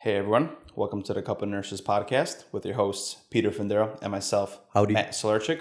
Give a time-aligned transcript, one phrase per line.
[0.00, 4.12] Hey everyone, welcome to the Cup of Nurses podcast with your hosts Peter Findero and
[4.12, 4.94] myself, Howdy.
[4.94, 5.60] Matt Solarchik.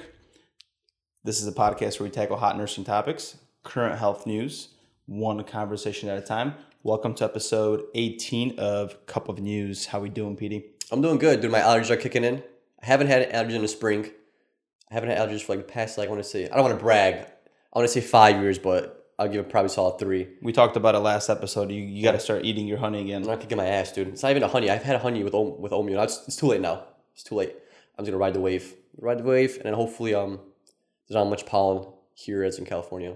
[1.23, 4.67] This is a podcast where we tackle hot nursing topics, current health news,
[5.07, 6.53] one conversation at a time.
[6.83, 9.87] Welcome to episode 18 of Cup of Nurses.
[9.87, 10.65] How we doing, Petey?
[10.91, 11.49] I'm doing good, dude.
[11.49, 12.43] My allergies are kicking in.
[12.79, 14.11] I haven't had allergies in the spring.
[14.91, 16.63] I haven't had allergies for like the past, like, I want to say, I don't
[16.63, 17.15] want to brag.
[17.15, 20.27] I want to say five years, but I'll give it probably solid three.
[20.43, 21.71] We talked about it last episode.
[21.71, 23.23] You, you got to start eating your honey again.
[23.23, 24.09] I'm not kicking my ass, dude.
[24.09, 24.69] It's not even a honey.
[24.69, 26.01] I've had a honey with om- with oatmeal.
[26.03, 26.83] It's, it's too late now.
[27.13, 27.55] It's too late.
[27.97, 30.39] I'm just gonna ride the wave, ride the wave, and then hopefully, um,
[31.07, 33.15] there's not much pollen here as in California,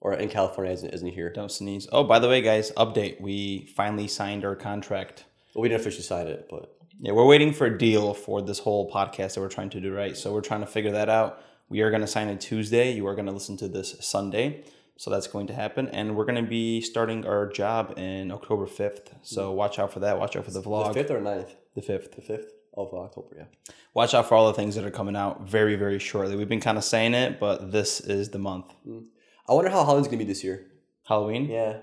[0.00, 1.28] or in California as in, as in here.
[1.32, 1.88] Don't sneeze.
[1.90, 3.20] Oh, by the way, guys, update.
[3.20, 5.24] We finally signed our contract.
[5.54, 8.60] Well, we didn't officially sign it, but Yeah, we're waiting for a deal for this
[8.60, 10.16] whole podcast that we're trying to do, right?
[10.16, 11.42] So we're trying to figure that out.
[11.68, 12.92] We are going to sign it Tuesday.
[12.92, 14.64] You are going to listen to this Sunday.
[15.02, 15.88] So that's going to happen.
[15.88, 19.08] And we're going to be starting our job in October 5th.
[19.22, 19.56] So mm-hmm.
[19.56, 20.16] watch out for that.
[20.16, 20.84] Watch out for the vlog.
[20.84, 20.94] the vlog.
[20.94, 22.14] fifth or ninth, The 5th.
[22.14, 23.74] the fifth of October, yeah.
[23.94, 26.36] Watch out for all the things that are coming out very, very shortly.
[26.36, 28.66] We've been kind of saying it, but this is the month.
[28.86, 29.06] Mm.
[29.48, 30.68] I wonder how Halloween's gonna be this year.
[31.04, 31.46] Halloween?
[31.50, 31.78] Yeah.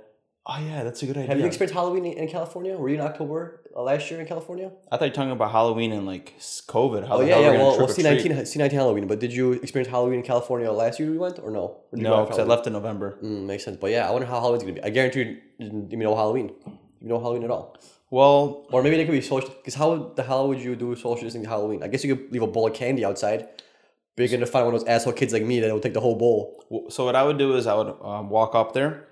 [0.52, 1.30] Oh, yeah, that's a good idea.
[1.30, 2.76] Have you experienced Halloween in California?
[2.76, 4.72] Were you in October uh, last year in California?
[4.92, 7.08] I thought you were talking about Halloween and like COVID.
[7.08, 7.52] How Oh yeah, yeah.
[7.52, 9.06] Well, well, C nineteen, C nineteen Halloween.
[9.06, 11.12] But did you experience Halloween in California last year?
[11.12, 11.66] We went or no?
[11.92, 13.20] Or you No, because I left in November.
[13.24, 13.78] Mm, makes sense.
[13.78, 14.84] But yeah, I wonder how Halloween's gonna be.
[14.84, 16.52] I guarantee you didn't even know Halloween.
[17.00, 17.78] You know Halloween at all?
[18.10, 19.50] Well, Or maybe they could be social.
[19.50, 21.84] Because how the hell would you do social distancing Halloween?
[21.84, 23.48] I guess you could leave a bowl of candy outside.
[24.16, 26.02] But you're gonna find one of those asshole kids like me that will take the
[26.02, 26.88] whole bowl.
[26.90, 29.06] So what I would do is I would um, walk up there,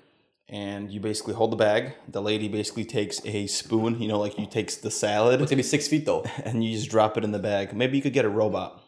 [0.49, 1.93] and you basically hold the bag.
[2.07, 5.41] The lady basically takes a spoon, you know, like you takes the salad.
[5.41, 6.23] It's gonna be six feet though.
[6.45, 7.73] and you just drop it in the bag.
[7.73, 8.81] Maybe you could get a robot.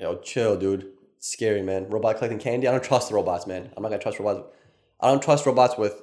[0.00, 0.90] Yo, chill, dude.
[1.18, 1.88] It's scary, man.
[1.90, 2.66] Robot collecting candy.
[2.68, 3.70] I don't trust the robots, man.
[3.76, 4.48] I'm not gonna trust robots.
[5.00, 6.00] I don't trust robots with.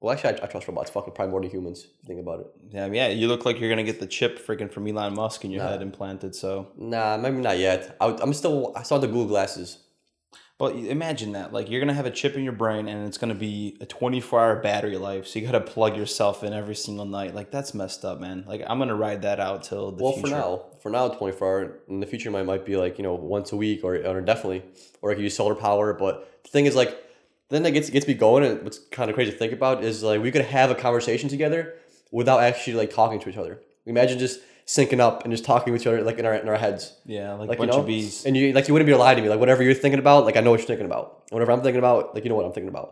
[0.00, 0.90] Well, actually, I, I trust robots.
[0.90, 1.86] Fucking probably more than humans.
[2.06, 2.46] Think about it.
[2.70, 3.08] Yeah, yeah.
[3.08, 5.70] You look like you're gonna get the chip freaking from Elon Musk in your Nah.
[5.72, 6.34] head implanted.
[6.34, 7.96] So, Nah, maybe not yet.
[8.00, 8.72] I, I'm still.
[8.74, 9.78] I saw the Google glasses.
[10.60, 11.54] But imagine that.
[11.54, 14.38] Like you're gonna have a chip in your brain, and it's gonna be a 24
[14.38, 15.26] hour battery life.
[15.26, 17.34] So you gotta plug yourself in every single night.
[17.34, 18.44] Like that's messed up, man.
[18.46, 20.28] Like I'm gonna ride that out till the Well, future.
[20.28, 21.78] for now, for now, 24 hour.
[21.88, 24.62] In the future, might might be like you know once a week or or definitely,
[25.00, 25.94] or I could use solar power.
[25.94, 26.94] But the thing is, like,
[27.48, 28.44] then that gets gets me going.
[28.44, 31.30] And what's kind of crazy to think about is like we could have a conversation
[31.30, 31.72] together
[32.12, 33.62] without actually like talking to each other.
[33.86, 34.40] Imagine just
[34.76, 36.82] syncing up and just talking with each other like in our in our heads.
[37.04, 38.24] Yeah, like, like a bunch you know, of bees.
[38.26, 39.28] and you like you wouldn't be lying to me.
[39.28, 41.04] Like whatever you're thinking about, like I know what you're thinking about.
[41.30, 42.88] Whatever I'm thinking about, like you know what I'm thinking about.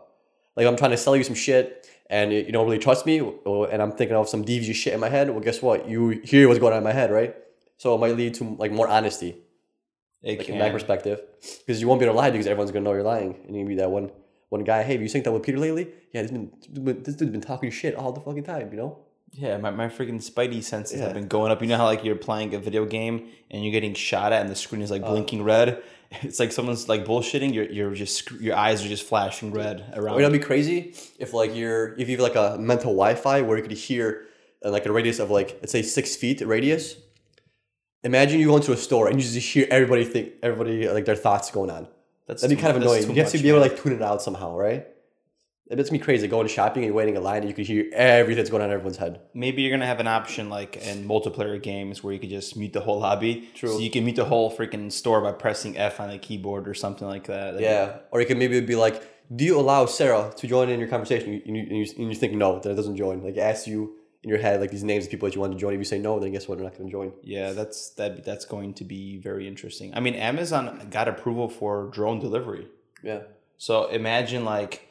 [0.57, 3.21] Like I'm trying to sell you some shit, and you you don't really trust me,
[3.21, 5.29] or- and I'm thinking of some devious shit in my head.
[5.29, 5.87] Well, guess what?
[5.87, 7.33] You hear what's going on in my head, right?
[7.77, 9.31] So it might lead to like more honesty,
[10.21, 10.55] It like can.
[10.55, 11.21] in that perspective,
[11.59, 13.61] because you won't be able to lie because everyone's gonna know you're lying, and you
[13.61, 14.11] can be that one
[14.49, 14.83] one guy.
[14.83, 15.87] Hey, have you synced up with Peter lately?
[16.11, 16.51] Yeah, this, been,
[17.03, 18.97] this dude's been talking shit all the fucking time, you know.
[19.33, 21.05] Yeah, my, my freaking spidey senses Yeah.
[21.05, 21.61] have been going up.
[21.61, 24.49] You know how like you're playing a video game and you're getting shot at and
[24.49, 25.09] the screen is like Uh.
[25.11, 25.81] blinking red?
[26.23, 27.53] It's like someone's like bullshitting.
[27.53, 30.15] You're, you're just your eyes are just flashing red around.
[30.15, 33.57] Or it'd be crazy if like you're if you have like a mental Wi-Fi where
[33.57, 34.25] you could hear
[34.65, 36.95] uh, like a radius of like let's say six feet radius.
[38.03, 41.15] Imagine you go into a store and you just hear everybody think everybody like their
[41.15, 41.87] thoughts going on.
[42.25, 43.07] That's That'd be kind of annoying.
[43.15, 44.87] You have to be able to like tune it out somehow, right?
[45.69, 48.37] It makes me crazy going shopping and waiting in line and you can hear everything
[48.37, 49.21] that's going on in everyone's head.
[49.35, 52.73] Maybe you're gonna have an option like in multiplayer games where you could just mute
[52.73, 53.49] the whole lobby.
[53.53, 53.69] True.
[53.73, 56.73] So you can mute the whole freaking store by pressing F on the keyboard or
[56.73, 57.51] something like that.
[57.51, 57.97] That'd be- Yeah.
[58.11, 59.03] Or you could maybe be like,
[59.35, 61.39] do you allow Sarah to join in your conversation?
[61.45, 63.21] And you, and you, and you think no, that it doesn't join.
[63.23, 65.53] Like it asks you in your head like these names of people that you want
[65.53, 65.73] to join.
[65.73, 66.57] If you say no, then guess what?
[66.57, 67.13] They're not going to join.
[67.21, 68.25] Yeah, that's that.
[68.25, 69.93] That's going to be very interesting.
[69.93, 72.67] I mean, Amazon got approval for drone delivery.
[73.03, 73.19] Yeah.
[73.57, 74.88] So imagine like,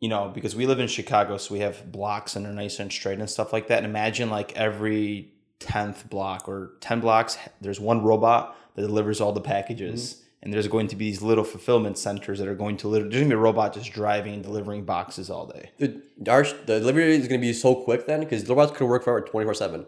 [0.00, 2.92] you know, because we live in Chicago, so we have blocks and they're nice and
[2.92, 3.78] straight and stuff like that.
[3.78, 9.32] And imagine like every tenth block or ten blocks, there's one robot that delivers all
[9.32, 10.14] the packages.
[10.14, 10.24] Mm-hmm.
[10.40, 13.22] And there's going to be these little fulfillment centers that are going to literally there's
[13.22, 15.70] gonna be a robot just driving and delivering boxes all day.
[15.78, 18.86] Dude, our, the delivery is going to be so quick then because the robots could
[18.86, 19.84] work for 24 7.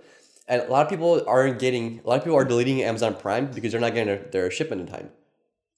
[0.48, 3.46] And a lot of people aren't getting, a lot of people are deleting Amazon Prime
[3.46, 5.10] because they're not getting their, their shipment in time.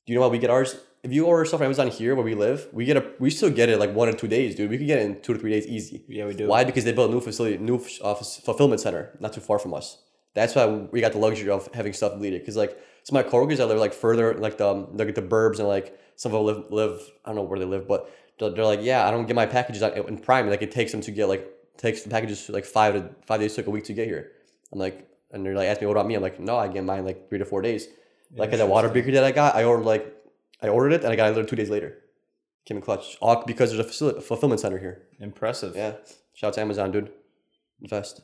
[0.07, 0.77] Do you know why we get ours?
[1.03, 3.51] If you order stuff from Amazon here where we live, we get a, we still
[3.51, 4.71] get it like one or two days, dude.
[4.71, 6.05] We could get it in two to three days easy.
[6.07, 6.47] Yeah, we do.
[6.47, 6.63] Why?
[6.63, 9.99] Because they built a new facility, new uh, fulfillment center not too far from us.
[10.35, 12.43] That's why we got the luxury of having stuff deleted.
[12.43, 15.23] Because like some of my coworkers that live like further, like the um, like the
[15.23, 18.09] burbs and like some of them live live I don't know where they live, but
[18.39, 20.49] they're, they're like, yeah, I don't get my packages out in Prime.
[20.49, 23.55] Like it takes them to get like takes the packages like five to five days
[23.55, 24.31] to like a week to get here.
[24.73, 26.15] I'm like, and they're like, ask me what about me?
[26.15, 27.89] I'm like, no, I get mine like three to four days.
[28.37, 30.22] Like at that water beaker that I got, I ordered like
[30.63, 31.99] I ordered it and I got it literally two days later.
[32.65, 35.03] Came in clutch, all because there's a facility, fulfillment center here.
[35.19, 35.75] Impressive.
[35.75, 35.95] Yeah,
[36.33, 37.11] shout out to Amazon, dude.
[37.81, 38.21] Invest.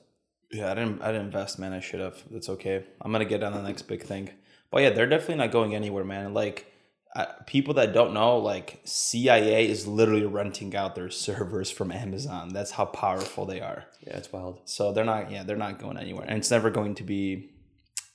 [0.53, 1.03] Yeah, I didn't.
[1.03, 1.73] I didn't invest, man.
[1.73, 2.23] I should have.
[2.31, 2.85] It's okay.
[3.01, 4.31] I'm gonna get on the next big thing.
[4.71, 6.35] But yeah, they're definitely not going anywhere, man.
[6.35, 6.73] Like
[7.17, 12.51] uh, people that don't know, like CIA is literally renting out their servers from Amazon.
[12.51, 13.87] That's how powerful they are.
[14.07, 14.61] Yeah, it's wild.
[14.67, 15.31] So they're not.
[15.31, 17.51] Yeah, they're not going anywhere, and it's never going to be.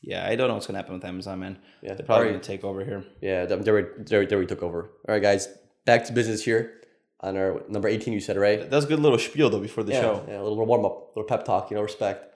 [0.04, 1.58] Yeah, I don't know what's gonna happen with Amazon, man.
[1.82, 2.42] Yeah, they're probably Alright.
[2.42, 3.06] gonna take over here.
[3.22, 4.84] Yeah, there, there, we- there, there we took over.
[5.08, 5.48] All right, guys,
[5.86, 6.82] back to business here
[7.22, 8.60] on our number 18, you said, right?
[8.70, 10.26] That was a good little spiel though before the yeah, show.
[10.28, 12.34] Yeah, a little warm up, a little pep talk, you know, respect.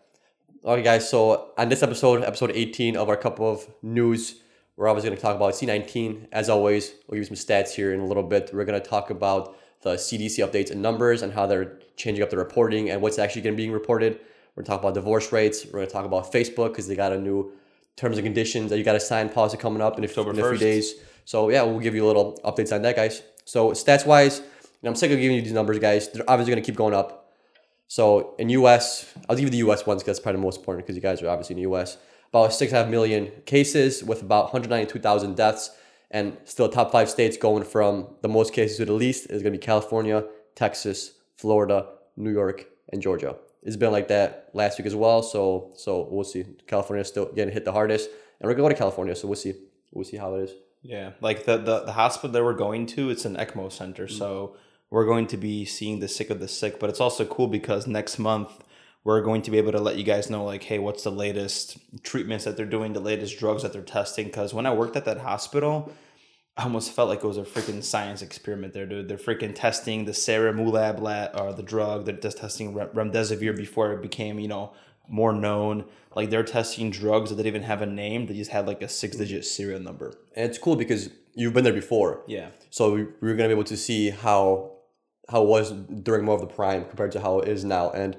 [0.65, 4.41] Okay, guys, so on this episode, episode 18 of our couple of news,
[4.75, 6.27] we're obviously going to talk about C19.
[6.31, 8.51] As always, we'll give you some stats here in a little bit.
[8.53, 12.29] We're going to talk about the CDC updates and numbers and how they're changing up
[12.29, 14.19] the reporting and what's actually going to be reported.
[14.57, 15.65] We're to talk about divorce rates.
[15.65, 17.51] We're going to talk about Facebook because they got a new
[17.95, 20.33] terms and conditions that you got to sign policy coming up in a, in a
[20.33, 20.95] few days.
[21.25, 23.21] So yeah, we'll give you a little updates on that, guys.
[23.45, 26.09] So stats wise, and I'm sick of giving you these numbers, guys.
[26.09, 27.31] They're obviously going to keep going up.
[27.87, 30.87] So in US, I'll give you the US ones because that's probably the most important
[30.87, 31.97] because you guys are obviously in the US.
[32.29, 35.69] About six and a half million cases with about 192,000 deaths,
[36.09, 39.53] and still top five states going from the most cases to the least is going
[39.53, 40.25] to be California,
[40.55, 43.35] Texas, Florida, New York, and Georgia.
[43.67, 45.21] It's been like that last week as well.
[45.21, 46.45] So so we'll see.
[46.65, 48.09] California is still getting hit the hardest,
[48.39, 49.15] and we're going to California.
[49.15, 49.53] So we'll see.
[49.91, 50.51] We'll see how it is.
[50.81, 54.11] Yeah, like the, the the hospital that we're going to, it's an ECMO center, mm.
[54.11, 54.55] so
[54.89, 56.79] we're going to be seeing the sick of the sick.
[56.79, 58.51] But it's also cool because next month
[59.03, 61.77] we're going to be able to let you guys know, like, hey, what's the latest
[62.03, 64.25] treatments that they're doing, the latest drugs that they're testing.
[64.25, 65.93] Because when I worked at that hospital,
[66.57, 69.07] I almost felt like it was a freaking science experiment there, dude.
[69.07, 72.05] They're freaking testing the Sarilumab la- or the drug.
[72.05, 74.73] They're just testing Rem- remdesivir before it became, you know,
[75.07, 75.85] more known.
[76.15, 78.25] Like they're testing drugs that didn't even have a name.
[78.25, 80.13] They just had like a six-digit serial number.
[80.35, 82.23] And it's cool because you've been there before.
[82.25, 82.49] Yeah.
[82.71, 84.71] So we, we were gonna be able to see how
[85.29, 88.17] how it was during more of the prime compared to how it is now, and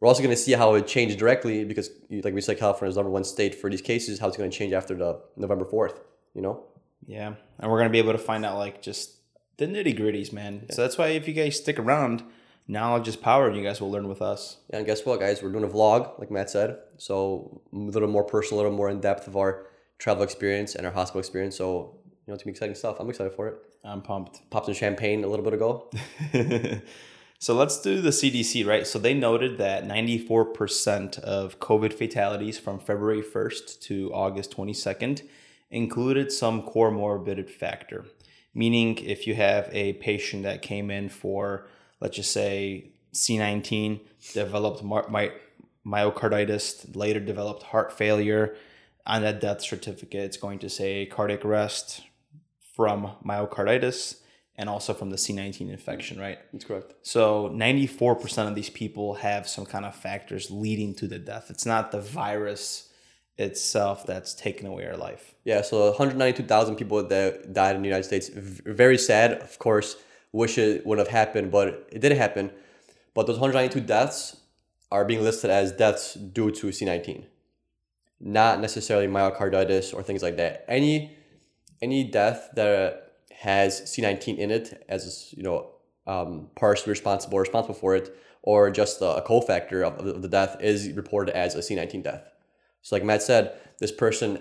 [0.00, 3.10] we're also gonna see how it changed directly because, like we said, California is number
[3.10, 4.18] one state for these cases.
[4.18, 6.00] How it's gonna change after the November fourth.
[6.34, 6.64] You know.
[7.06, 9.12] Yeah, and we're gonna be able to find out like just
[9.56, 10.66] the nitty gritties, man.
[10.70, 12.24] So that's why if you guys stick around,
[12.68, 14.58] knowledge is power, and you guys will learn with us.
[14.70, 15.42] Yeah, and guess what, guys?
[15.42, 16.78] We're doing a vlog, like Matt said.
[16.98, 19.66] So a little more personal, a little more in depth of our
[19.98, 21.56] travel experience and our hospital experience.
[21.56, 22.96] So you know, it's gonna be exciting stuff.
[22.98, 23.56] I'm excited for it.
[23.84, 24.50] I'm pumped.
[24.50, 25.90] Popped some champagne a little bit ago.
[27.38, 28.84] so let's do the CDC, right?
[28.84, 35.22] So they noted that 94% of COVID fatalities from February 1st to August 22nd
[35.70, 38.04] included some comorbid factor.
[38.54, 41.68] Meaning, if you have a patient that came in for,
[42.00, 44.00] let's just say, C19,
[44.32, 45.32] developed my- my-
[45.86, 48.56] myocarditis, later developed heart failure,
[49.06, 52.02] on that death certificate, it's going to say cardiac arrest
[52.74, 54.20] from myocarditis
[54.56, 56.38] and also from the C19 infection, right?
[56.52, 56.94] That's correct.
[57.02, 61.50] So 94% of these people have some kind of factors leading to the death.
[61.50, 62.88] It's not the virus
[63.38, 65.34] itself that's taken away our life.
[65.44, 68.28] Yeah, so 192,000 people that died in the United States.
[68.28, 69.96] Very sad, of course.
[70.32, 72.50] Wish it would have happened, but it didn't happen.
[73.14, 74.36] But those 192 deaths
[74.90, 77.24] are being listed as deaths due to C19,
[78.20, 80.64] not necessarily myocarditis or things like that.
[80.68, 81.16] Any
[81.82, 85.70] any death that has C19 in it, as you know,
[86.06, 90.28] um, partially responsible, or responsible for it, or just a, a cofactor of, of the
[90.28, 92.22] death, is reported as a C19 death.
[92.86, 94.38] So, like Matt said, this person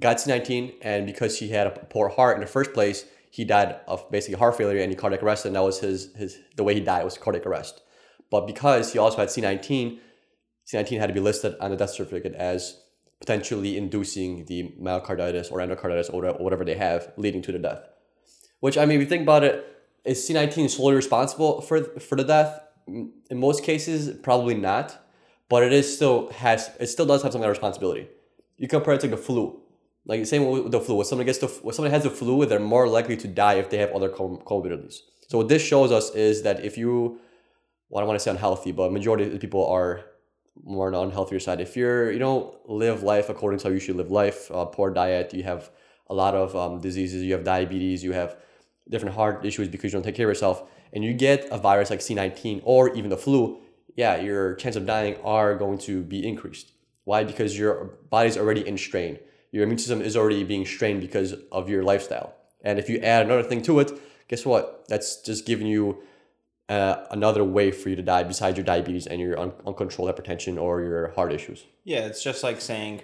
[0.00, 3.76] got C19, and because he had a poor heart in the first place, he died
[3.86, 6.80] of basically heart failure and cardiac arrest, and that was his his the way he
[6.80, 7.80] died was cardiac arrest.
[8.32, 10.00] But because he also had C19,
[10.66, 12.82] C19 had to be listed on the death certificate as
[13.20, 17.82] potentially inducing the myocarditis or endocarditis or whatever they have, leading to the death.
[18.58, 19.64] Which I mean, if you think about it,
[20.04, 22.60] is C19 solely responsible for for the death?
[22.88, 24.98] In most cases, probably not,
[25.48, 28.08] but it is still has it still does have some kind of responsibility.
[28.56, 29.60] You compare it to the flu,
[30.06, 30.96] like the same with the flu.
[30.96, 33.70] When someone gets the when someone has the flu, they're more likely to die if
[33.70, 34.98] they have other com- comorbidities.
[35.28, 37.18] So what this shows us is that if you,
[37.88, 40.04] well, I don't want to say unhealthy, but majority of people are
[40.64, 41.60] more on the unhealthier side.
[41.60, 44.90] If you're, you know, live life according to how you should live life, uh, poor
[44.90, 45.70] diet, you have
[46.08, 48.36] a lot of um, diseases, you have diabetes, you have
[48.88, 50.62] different heart issues because you don't take care of yourself,
[50.94, 53.60] and you get a virus like C19 or even the flu,
[53.98, 56.70] yeah, your chance of dying are going to be increased.
[57.02, 57.24] Why?
[57.24, 59.18] Because your body's already in strain.
[59.50, 62.32] Your immune system is already being strained because of your lifestyle.
[62.62, 63.90] And if you add another thing to it,
[64.28, 64.84] guess what?
[64.86, 65.98] That's just giving you
[66.68, 70.62] uh, another way for you to die besides your diabetes and your un- uncontrolled hypertension
[70.62, 71.64] or your heart issues.
[71.82, 73.02] Yeah, it's just like saying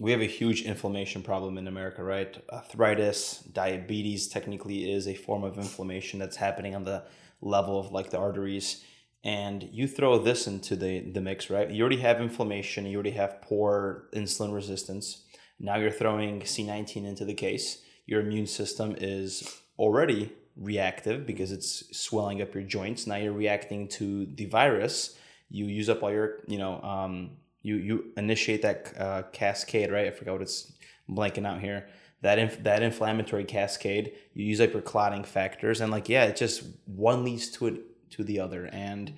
[0.00, 2.34] we have a huge inflammation problem in America, right?
[2.50, 7.02] Arthritis, diabetes technically is a form of inflammation that's happening on the
[7.42, 8.84] level of like the arteries.
[9.24, 11.70] And you throw this into the the mix, right?
[11.70, 15.24] You already have inflammation, you already have poor insulin resistance.
[15.58, 17.82] Now you're throwing C19 into the case.
[18.06, 23.06] Your immune system is already reactive because it's swelling up your joints.
[23.06, 25.16] Now you're reacting to the virus.
[25.50, 30.06] You use up all your, you know, um, you you initiate that uh, cascade, right?
[30.06, 30.72] I forgot what it's
[31.08, 31.88] blanking out here.
[32.20, 34.12] That inf- that inflammatory cascade.
[34.34, 37.80] You use up your clotting factors, and like yeah, it just one leads to it
[38.16, 39.12] to the other, and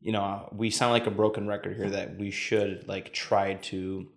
[0.00, 4.08] you know we sound like a broken record here that we should like try to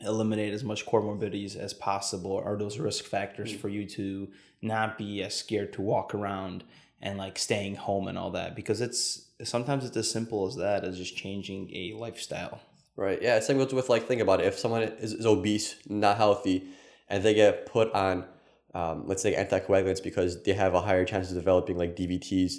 [0.00, 4.28] eliminate as much comorbidities as possible or those risk factors for you to
[4.60, 6.62] not be as scared to walk around
[7.00, 10.84] and like staying home and all that because it's sometimes it's as simple as that
[10.84, 12.60] as just changing a lifestyle
[12.96, 13.20] Right.
[13.20, 13.38] Yeah.
[13.40, 14.46] Same goes with like think about it.
[14.46, 16.64] If someone is, is obese, not healthy,
[17.08, 18.24] and they get put on,
[18.74, 22.54] um, let's say anticoagulants because they have a higher chance of developing like DVTs,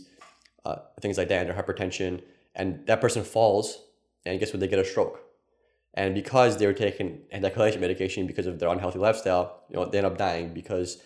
[0.68, 2.22] uh, things like that, and their hypertension,
[2.56, 3.80] and that person falls,
[4.26, 4.60] and guess what?
[4.60, 5.22] They get a stroke,
[5.94, 9.98] and because they were taking anticoagulation medication because of their unhealthy lifestyle, you know, they
[9.98, 10.98] end up dying because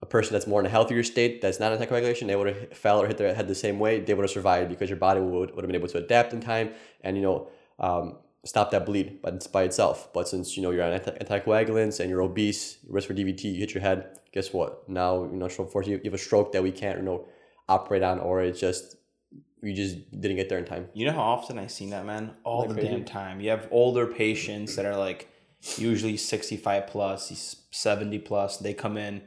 [0.00, 3.02] a person that's more in a healthier state that's not anticoagulation, they would have fell
[3.02, 5.52] or hit their head the same way, they would have survived because your body would,
[5.54, 6.70] would have been able to adapt in time
[7.02, 7.48] and you know.
[7.80, 10.12] Um, stop that bleed by, by itself.
[10.12, 13.60] But since you know you're on anti- anticoagulants and you're obese, risk for DVT, you
[13.60, 14.18] hit your head.
[14.32, 14.88] Guess what?
[14.88, 17.26] Now you know, you have a stroke that we can't you know
[17.68, 18.96] operate on, or it's just
[19.62, 20.88] you just didn't get there in time.
[20.94, 22.88] You know how often I've seen that man all Like the crazy.
[22.88, 23.40] damn time.
[23.40, 25.28] You have older patients that are like
[25.76, 28.56] usually sixty five plus, seventy plus.
[28.58, 29.22] They come in,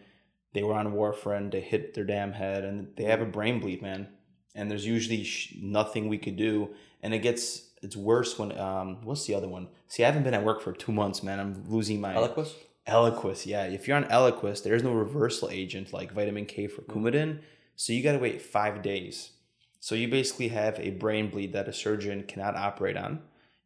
[0.54, 3.82] they were on warfarin, they hit their damn head, and they have a brain bleed,
[3.82, 4.08] man.
[4.56, 6.70] And there's usually sh- nothing we could do,
[7.02, 9.68] and it gets it's worse when um what's the other one?
[9.88, 11.40] See, I haven't been at work for two months, man.
[11.40, 12.54] I'm losing my Eliquis?
[12.88, 13.64] Eliquis, yeah.
[13.64, 17.40] If you're on Eliquis, there's no reversal agent like vitamin K for Coumadin,
[17.76, 19.32] so you got to wait five days.
[19.82, 23.20] So you basically have a brain bleed that a surgeon cannot operate on,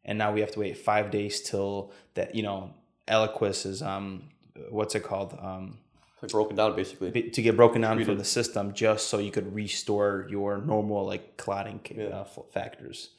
[0.04, 2.34] and now we have to wait five days till that.
[2.34, 2.70] You know,
[3.06, 4.30] Eliquis is um,
[4.70, 5.38] what's it called?
[5.40, 5.78] Um,
[6.22, 7.10] Like broken down basically.
[7.36, 11.36] to get broken down from the system, just so you could restore your normal like
[11.36, 13.10] clotting ca- uh, factors.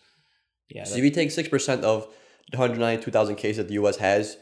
[0.67, 2.07] Yeah, So if you take six percent of
[2.51, 3.97] the 192,000 cases that the U.S.
[3.97, 4.37] has,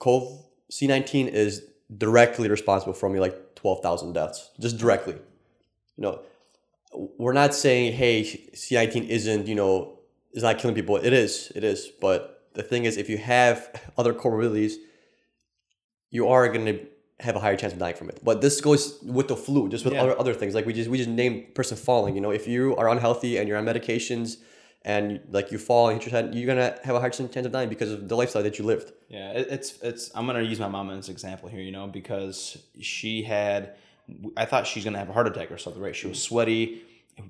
[0.00, 0.24] CoV
[0.72, 1.62] C19 is
[1.96, 5.14] directly responsible for me like 12,000 deaths, just directly.
[5.96, 6.20] You know,
[6.94, 8.22] we're not saying hey
[8.54, 9.98] C19 isn't you know
[10.32, 10.96] is not killing people.
[10.96, 11.88] It is, it is.
[12.00, 14.74] But the thing is, if you have other comorbidities,
[16.10, 16.86] you are going to
[17.20, 18.20] have a higher chance of dying from it.
[18.22, 20.02] But this goes with the flu, just with Yeah.
[20.02, 20.54] other other things.
[20.54, 22.14] Like we just we just named person falling.
[22.14, 24.36] You know, if you are unhealthy and you're on medications
[24.82, 27.50] and like you fall and hit your head, you're gonna have a higher chance of
[27.52, 28.92] dying because of the lifestyle that you lived.
[29.08, 30.10] Yeah, it, it's it's.
[30.14, 33.74] I'm gonna use my mom as an example here, you know, because she had.
[34.36, 35.94] I thought she's gonna have a heart attack or something, right?
[35.94, 36.82] She was sweaty.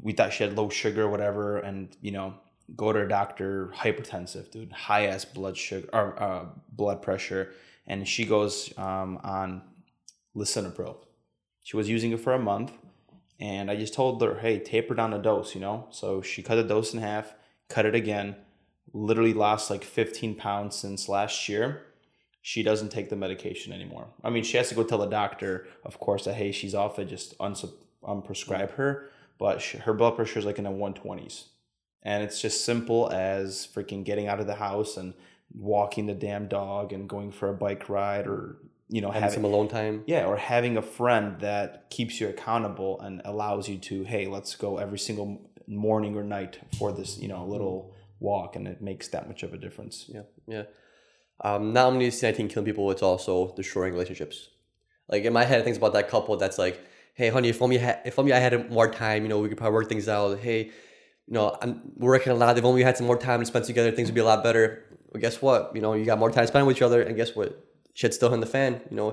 [0.03, 2.35] We thought she had low sugar, or whatever, and you know,
[2.77, 7.53] go to her doctor, hypertensive, dude, high ass blood sugar or uh, blood pressure,
[7.87, 9.63] and she goes um, on
[10.37, 10.97] lisinopril.
[11.65, 12.73] She was using it for a month,
[13.41, 15.87] and I just told her, hey, taper down the dose, you know.
[15.91, 17.35] So she cut the dose in half,
[17.69, 18.37] cut it again,
[18.93, 21.83] literally lost like 15 pounds since last year.
[22.43, 24.09] She doesn't take the medication anymore.
[24.25, 26.99] I mean, she has to go tell the doctor, of course, that hey, she's off
[26.99, 29.11] it, just unsup- unprescribe her.
[29.39, 31.45] But she, her blood pressure is like in the 120s.
[32.03, 35.15] And it's just simple as freaking getting out of the house and
[35.53, 38.57] walking the damn dog and going for a bike ride or,
[38.89, 40.05] you know, Having having some alone time.
[40.07, 44.55] yeah, or having a friend that keeps you accountable and allows you to, hey, let's
[44.57, 47.97] go every single morning or night for this, you know, little mm.
[48.21, 50.07] walk, and it makes that much of a difference.
[50.09, 50.63] Yeah, yeah.
[51.41, 54.49] Um, not only is C19 killing people, it's also destroying relationships.
[55.09, 56.81] Like in my head, I think about that couple that's like,
[57.15, 59.57] "Hey, honey, if only ha- if only I had more time, you know, we could
[59.59, 60.39] probably work things out.
[60.41, 60.65] Hey,
[61.27, 62.59] you know, I'm working a lot.
[62.59, 64.43] If only we had some more time to spend together, things would be a lot
[64.43, 65.73] better." Well, guess what?
[65.75, 67.65] You know, you got more time to spend with each other, and guess what?
[67.95, 68.81] Shit's still in the fan.
[68.91, 69.09] You know,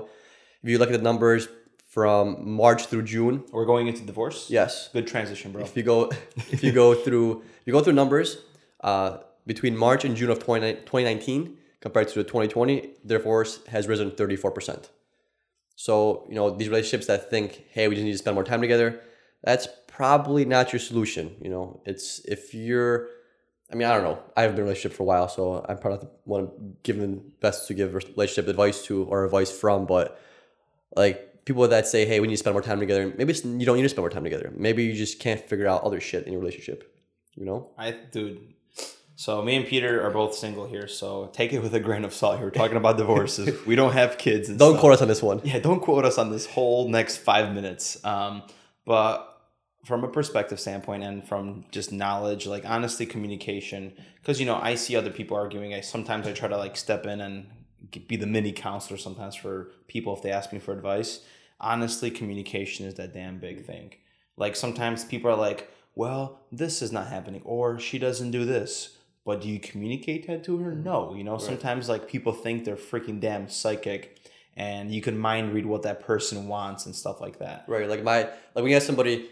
[0.62, 1.48] if you look at the numbers
[1.88, 4.50] from March through June, We're going into divorce.
[4.50, 5.62] yes, Good transition, bro.
[5.62, 6.10] if you go
[6.50, 8.42] if you go through you go through numbers
[8.82, 11.56] uh, between March and June of 20, 2019
[11.86, 14.88] compared to the 2020 their divorce has risen 34%
[15.76, 18.60] so you know these relationships that think hey we just need to spend more time
[18.60, 19.00] together
[19.48, 23.08] that's probably not your solution you know it's if you're
[23.70, 24.18] I mean, I don't know.
[24.36, 26.76] I haven't been in a relationship for a while, so I'm probably not the one
[26.84, 29.86] given best to give relationship advice to or advice from.
[29.86, 30.20] But
[30.94, 33.76] like people that say, "Hey, we need to spend more time together," maybe you don't
[33.76, 34.52] need to spend more time together.
[34.56, 36.78] Maybe you just can't figure out other shit in your relationship.
[37.34, 37.70] You know?
[37.76, 38.54] I, dude.
[39.18, 42.12] So me and Peter are both single here, so take it with a grain of
[42.12, 42.36] salt.
[42.36, 43.64] Here, we're talking about divorces.
[43.66, 44.50] we don't have kids.
[44.50, 44.80] And Don't stuff.
[44.80, 45.40] quote us on this one.
[45.42, 47.96] Yeah, don't quote us on this whole next five minutes.
[48.04, 48.42] Um,
[48.84, 49.32] but
[49.86, 53.94] from a perspective standpoint and from just knowledge, like honestly, communication.
[54.20, 55.72] Because you know, I see other people arguing.
[55.72, 57.46] I sometimes I try to like step in and
[58.06, 61.20] be the mini counselor sometimes for people if they ask me for advice.
[61.58, 63.94] Honestly, communication is that damn big thing.
[64.36, 68.95] Like sometimes people are like, "Well, this is not happening," or "She doesn't do this."
[69.26, 70.72] But do you communicate that to her?
[70.72, 71.12] No.
[71.12, 74.20] You know, sometimes like people think they're freaking damn psychic
[74.56, 77.64] and you can mind read what that person wants and stuff like that.
[77.66, 77.88] Right.
[77.88, 79.28] Like my like when you have somebody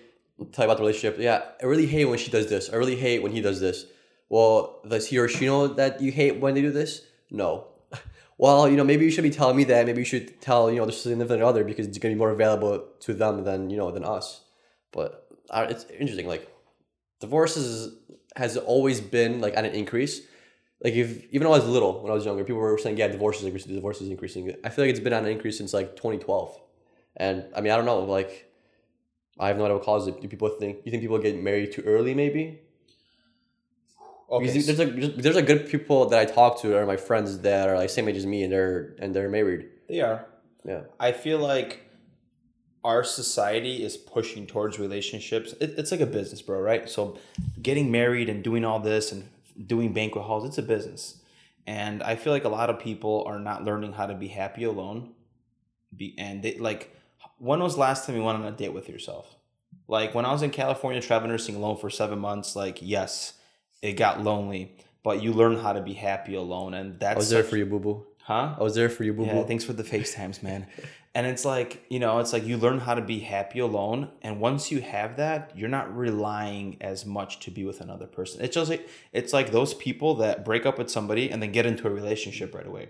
[0.50, 2.70] tell you about the relationship, yeah, I really hate when she does this.
[2.70, 3.86] I really hate when he does this.
[4.28, 7.02] Well, does he or she know that you hate when they do this?
[7.30, 7.68] No.
[8.36, 9.86] Well, you know, maybe you should be telling me that.
[9.86, 12.84] Maybe you should tell, you know, the significant other because it's gonna be more available
[12.98, 14.40] to them than, you know, than us.
[14.90, 16.26] But uh, it's interesting.
[16.26, 16.52] Like,
[17.20, 17.94] divorces
[18.36, 20.22] has always been like at an increase.
[20.82, 23.08] Like if even when I was little, when I was younger, people were saying, "Yeah,
[23.08, 23.74] divorce is increasing.
[23.74, 26.60] Divorce is increasing." I feel like it's been on an increase since like 2012,
[27.16, 28.00] and I mean, I don't know.
[28.00, 28.50] Like,
[29.38, 30.20] I have no idea what causes it.
[30.20, 30.78] Do people think?
[30.84, 32.14] You think people get married too early?
[32.14, 32.60] Maybe.
[34.30, 34.46] Okay.
[34.46, 37.38] Because there's a there's a good people that I talk to that are my friends
[37.40, 39.68] that are like same age as me and they're and they're married.
[39.88, 40.26] They are.
[40.64, 40.82] Yeah.
[40.98, 41.83] I feel like
[42.84, 45.54] our society is pushing towards relationships.
[45.60, 46.88] It, it's like a business, bro, right?
[46.88, 47.18] So
[47.62, 49.28] getting married and doing all this and
[49.66, 51.16] doing banquet halls, it's a business.
[51.66, 54.64] And I feel like a lot of people are not learning how to be happy
[54.64, 55.14] alone.
[55.96, 56.94] Be and they like
[57.38, 59.34] when was the last time you went on a date with yourself?
[59.88, 63.34] Like when I was in California travel nursing alone for seven months, like yes,
[63.80, 66.74] it got lonely, but you learn how to be happy alone.
[66.74, 68.06] And that's I was there such- for you, boo boo.
[68.24, 68.56] Huh?
[68.58, 69.46] I was there for you, boo Yeah, boo.
[69.46, 70.66] thanks for the FaceTimes, man.
[71.14, 74.08] and it's like, you know, it's like you learn how to be happy alone.
[74.22, 78.42] And once you have that, you're not relying as much to be with another person.
[78.42, 81.66] It's just like it's like those people that break up with somebody and then get
[81.66, 82.88] into a relationship right away.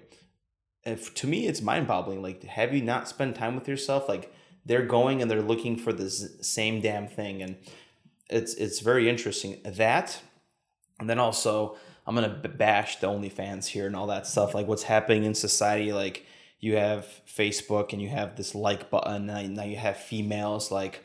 [0.84, 2.22] If to me it's mind boggling.
[2.22, 4.08] Like, have you not spent time with yourself?
[4.08, 4.32] Like
[4.64, 7.42] they're going and they're looking for the same damn thing.
[7.42, 7.56] And
[8.30, 9.60] it's it's very interesting.
[9.66, 10.18] That
[10.98, 14.54] and then also, I'm gonna bash the OnlyFans here and all that stuff.
[14.54, 15.92] Like what's happening in society.
[15.92, 16.24] Like
[16.64, 19.26] you have Facebook and you have this like button.
[19.26, 21.04] Now, now you have females like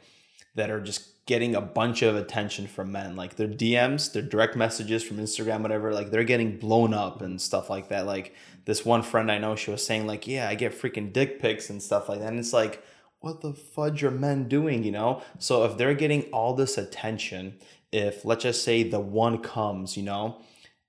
[0.55, 3.15] that are just getting a bunch of attention from men.
[3.17, 5.93] Like their DMs, their direct messages from Instagram, whatever.
[5.93, 8.05] Like they're getting blown up and stuff like that.
[8.05, 11.41] Like this one friend I know, she was saying like, yeah, I get freaking dick
[11.41, 12.29] pics and stuff like that.
[12.29, 12.81] And it's like,
[13.19, 14.83] what the fudge are men doing?
[14.85, 15.21] You know.
[15.39, 17.55] So if they're getting all this attention,
[17.91, 20.39] if let's just say the one comes, you know,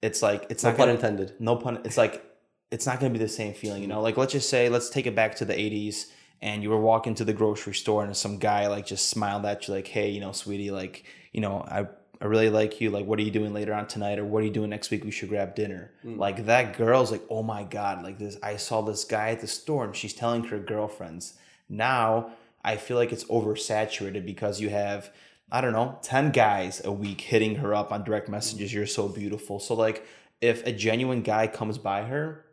[0.00, 1.32] it's like it's No not pun gonna, intended.
[1.40, 1.80] no pun.
[1.84, 2.24] It's like
[2.70, 4.00] it's not gonna be the same feeling, you know.
[4.00, 6.06] Like let's just say, let's take it back to the '80s,
[6.40, 9.66] and you were walking to the grocery store, and some guy like just smiled at
[9.66, 11.86] you, like, "Hey, you know, sweetie, like, you know, I."
[12.22, 12.90] I really like you.
[12.90, 15.04] Like, what are you doing later on tonight, or what are you doing next week?
[15.04, 15.90] We should grab dinner.
[16.04, 16.18] Mm.
[16.18, 18.36] Like that girl's like, oh my god, like this.
[18.42, 21.38] I saw this guy at the store, and she's telling her girlfriends.
[21.70, 25.10] Now I feel like it's oversaturated because you have
[25.52, 28.32] I don't know, 10 guys a week hitting her up on direct mm.
[28.32, 28.72] messages.
[28.72, 29.58] You're so beautiful.
[29.58, 30.06] So, like,
[30.40, 32.44] if a genuine guy comes by her,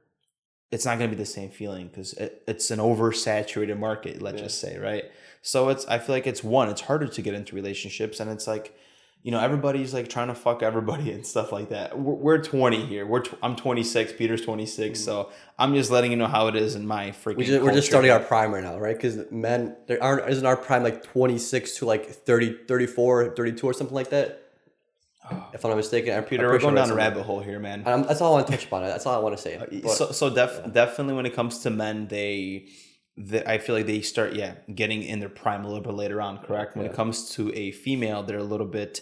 [0.71, 4.41] it's not going to be the same feeling because it, it's an oversaturated market, let's
[4.41, 5.05] just say, right?
[5.41, 8.19] So, it's, I feel like it's one, it's harder to get into relationships.
[8.19, 8.77] And it's like,
[9.23, 11.99] you know, everybody's like trying to fuck everybody and stuff like that.
[11.99, 13.05] We're, we're 20 here.
[13.05, 14.13] We're tw- I'm 26.
[14.13, 14.99] Peter's 26.
[14.99, 15.03] Mm.
[15.03, 17.37] So I'm just letting you know how it is in my freaking.
[17.37, 18.95] We just, we're just starting our prime right now, right?
[18.95, 23.73] Because men, there aren't isn't our prime like 26 to like 30, 34, 32 or
[23.73, 24.46] something like that.
[25.53, 27.81] If I'm not mistaken, I'm, Peter, I'm we're going down a rabbit hole here, man.
[27.87, 28.83] Um, that's all I want to touch upon.
[28.83, 29.57] That's all I want to say.
[29.57, 32.67] But- so so def- definitely when it comes to men they,
[33.17, 36.21] the, I feel like they start yeah getting in their prime a little bit later
[36.21, 39.01] on correct when it comes to a female they're a little bit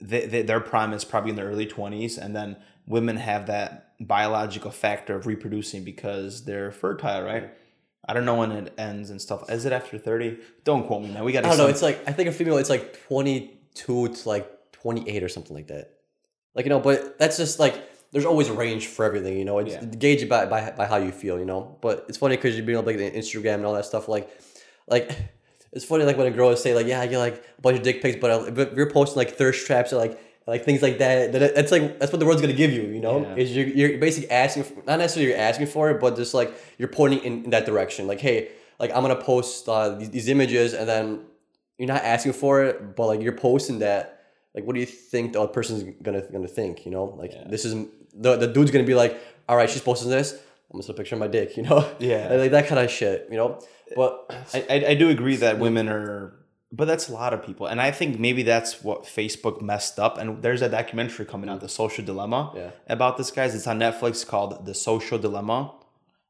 [0.00, 2.56] they, they, their prime is probably in their early 20s and then
[2.86, 7.50] women have that biological factor of reproducing because they're fertile right
[8.08, 11.10] I don't know when it ends and stuff is it after 30 don't quote me
[11.10, 11.66] man we got I don't know.
[11.66, 12.56] It's like I think a female.
[12.56, 14.50] It's like 22 to like
[14.86, 15.90] 28 or something like that.
[16.54, 17.74] Like you know, but that's just like
[18.12, 19.36] there's always a range for everything.
[19.36, 19.84] You know, it's Yeah.
[19.84, 21.38] gauge it by, by by how you feel.
[21.38, 24.08] You know, but it's funny because you're being on like Instagram and all that stuff.
[24.08, 24.30] Like,
[24.86, 25.10] like
[25.72, 27.82] it's funny like when a girl say like, yeah, I get like a bunch of
[27.82, 30.98] dick pics, but, I, but you're posting like thirst traps or like like things like
[30.98, 31.32] that.
[31.32, 32.82] That that's like that's what the world's gonna give you.
[32.82, 33.34] You know, Yeah.
[33.42, 36.54] is you're, you're basically asking for, not necessarily you're asking for it, but just like
[36.78, 38.06] you're pointing in, in that direction.
[38.06, 41.20] Like, hey, like I'm gonna post uh, these, these images, and then
[41.76, 44.12] you're not asking for it, but like you're posting that.
[44.56, 46.84] Like, what do you think the other person's gonna gonna think?
[46.86, 47.74] You know, like this is
[48.14, 50.32] the the dude's gonna be like, all right, she's posting this.
[50.32, 51.56] I'm gonna send a picture of my dick.
[51.56, 52.32] You know, Yeah.
[52.34, 53.28] like, that kind of shit.
[53.30, 53.60] You know,
[53.94, 56.34] but I, I, I do agree that women are,
[56.72, 60.18] but that's a lot of people, and I think maybe that's what Facebook messed up.
[60.18, 62.70] And there's a documentary coming out, The Social Dilemma, Yeah.
[62.88, 63.54] about this guys.
[63.54, 65.72] It's on Netflix called The Social Dilemma,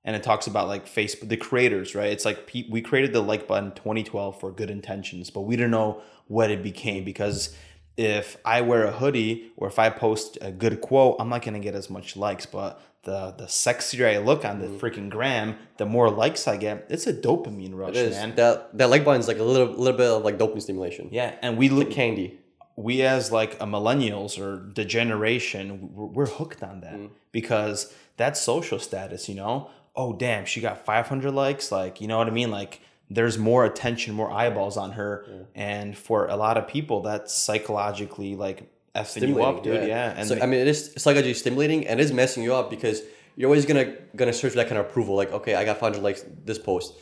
[0.05, 2.11] and it talks about like Facebook, the creators, right?
[2.13, 5.71] It's like pe- we created the like button 2012 for good intentions, but we don't
[5.71, 7.57] know what it became because
[7.97, 11.61] if I wear a hoodie or if I post a good quote, I'm not gonna
[11.61, 12.47] get as much likes.
[12.47, 14.79] But the the sexier I look on the Mm.
[14.81, 16.87] freaking gram, the more likes I get.
[16.91, 18.15] It's a dopamine rush, It is.
[18.17, 18.35] man.
[18.35, 21.09] That that like button is like a little little bit of like dopamine stimulation.
[21.13, 22.41] Yeah, and we look Candy.
[22.79, 27.09] we as like a millennials or the generation we're, we're hooked on that Mm.
[27.33, 32.19] because that's social status you know oh damn she got 500 likes like you know
[32.19, 36.57] what i mean like there's more attention more eyeballs on her and for a lot
[36.57, 40.69] of people that's psychologically like effing you up dude yeah, and so I mean, it
[40.69, 43.03] is psychologically stimulating and it is messing you up because
[43.37, 45.15] you're always gonna gonna search for that kind of approval.
[45.15, 46.95] Like, okay, I got 500 likes this post.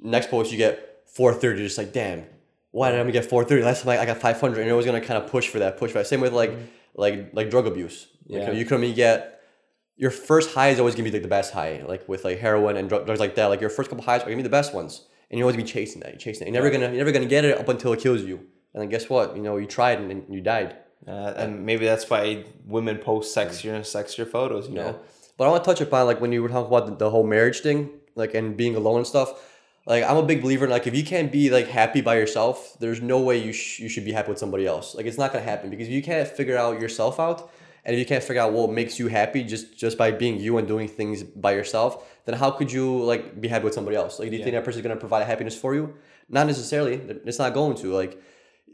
[0.00, 1.58] Next post, you get 430.
[1.58, 2.26] You're just like, damn,
[2.70, 3.64] why did I get 430?
[3.64, 5.78] Last time I, I got 500, and you're always gonna kind of push for that,
[5.78, 6.06] push for that.
[6.06, 6.64] Same with like mm-hmm.
[6.94, 8.06] like like drug abuse.
[8.26, 8.58] Like, you, know, Yeah.
[8.58, 9.40] you can only get
[9.96, 12.76] your first high is always gonna be like the best high, like with like heroin
[12.76, 13.46] and drugs like that.
[13.46, 15.64] Like your first couple highs are gonna be the best ones, and you're always gonna
[15.64, 16.10] be chasing that.
[16.12, 16.52] You're chasing it.
[16.52, 18.36] You're never gonna you're never gonna get it up until it kills you.
[18.74, 19.36] And then guess what?
[19.36, 20.76] You know, you tried and, and you died.
[21.06, 24.94] uh, and maybe that's why women post sexier and sexier photos you know Yeah.
[25.36, 27.26] But I want to touch upon like when you were talking about the, the whole
[27.36, 27.78] marriage thing,
[28.16, 29.28] like and being alone and stuff.
[29.86, 32.76] Like I'm a big believer in like if you can't be like happy by yourself,
[32.80, 34.94] there's no way you sh- you should be happy with somebody else.
[34.96, 37.38] Like it's not gonna happen because if you can't figure out yourself out,
[37.84, 40.58] and if you can't figure out what makes you happy just just by being you
[40.58, 41.90] and doing things by yourself,
[42.28, 44.18] then how could you like be happy with somebody else?
[44.18, 45.94] Like do you think that person's gonna provide happiness for you?
[46.28, 46.94] Not necessarily.
[47.24, 47.94] It's not going to.
[47.94, 48.22] Like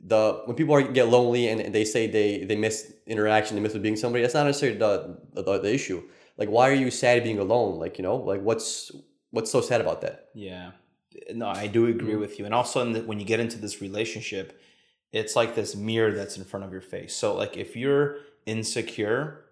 [0.04, 3.72] the when people are, get lonely and they say they they miss interaction, they miss
[3.74, 4.22] being somebody.
[4.22, 6.02] That's not necessarily the, the the issue.
[6.36, 7.78] Like, why are you sad being alone?
[7.78, 8.90] Like, you know, like what's
[9.30, 10.30] what's so sad about that?
[10.34, 10.72] Yeah.
[11.32, 12.20] No, I do agree mm-hmm.
[12.20, 12.44] with you.
[12.44, 14.60] And also, in the, when you get into this relationship,
[15.12, 17.14] it's like this mirror that's in front of your face.
[17.14, 19.44] So, like, if you're insecure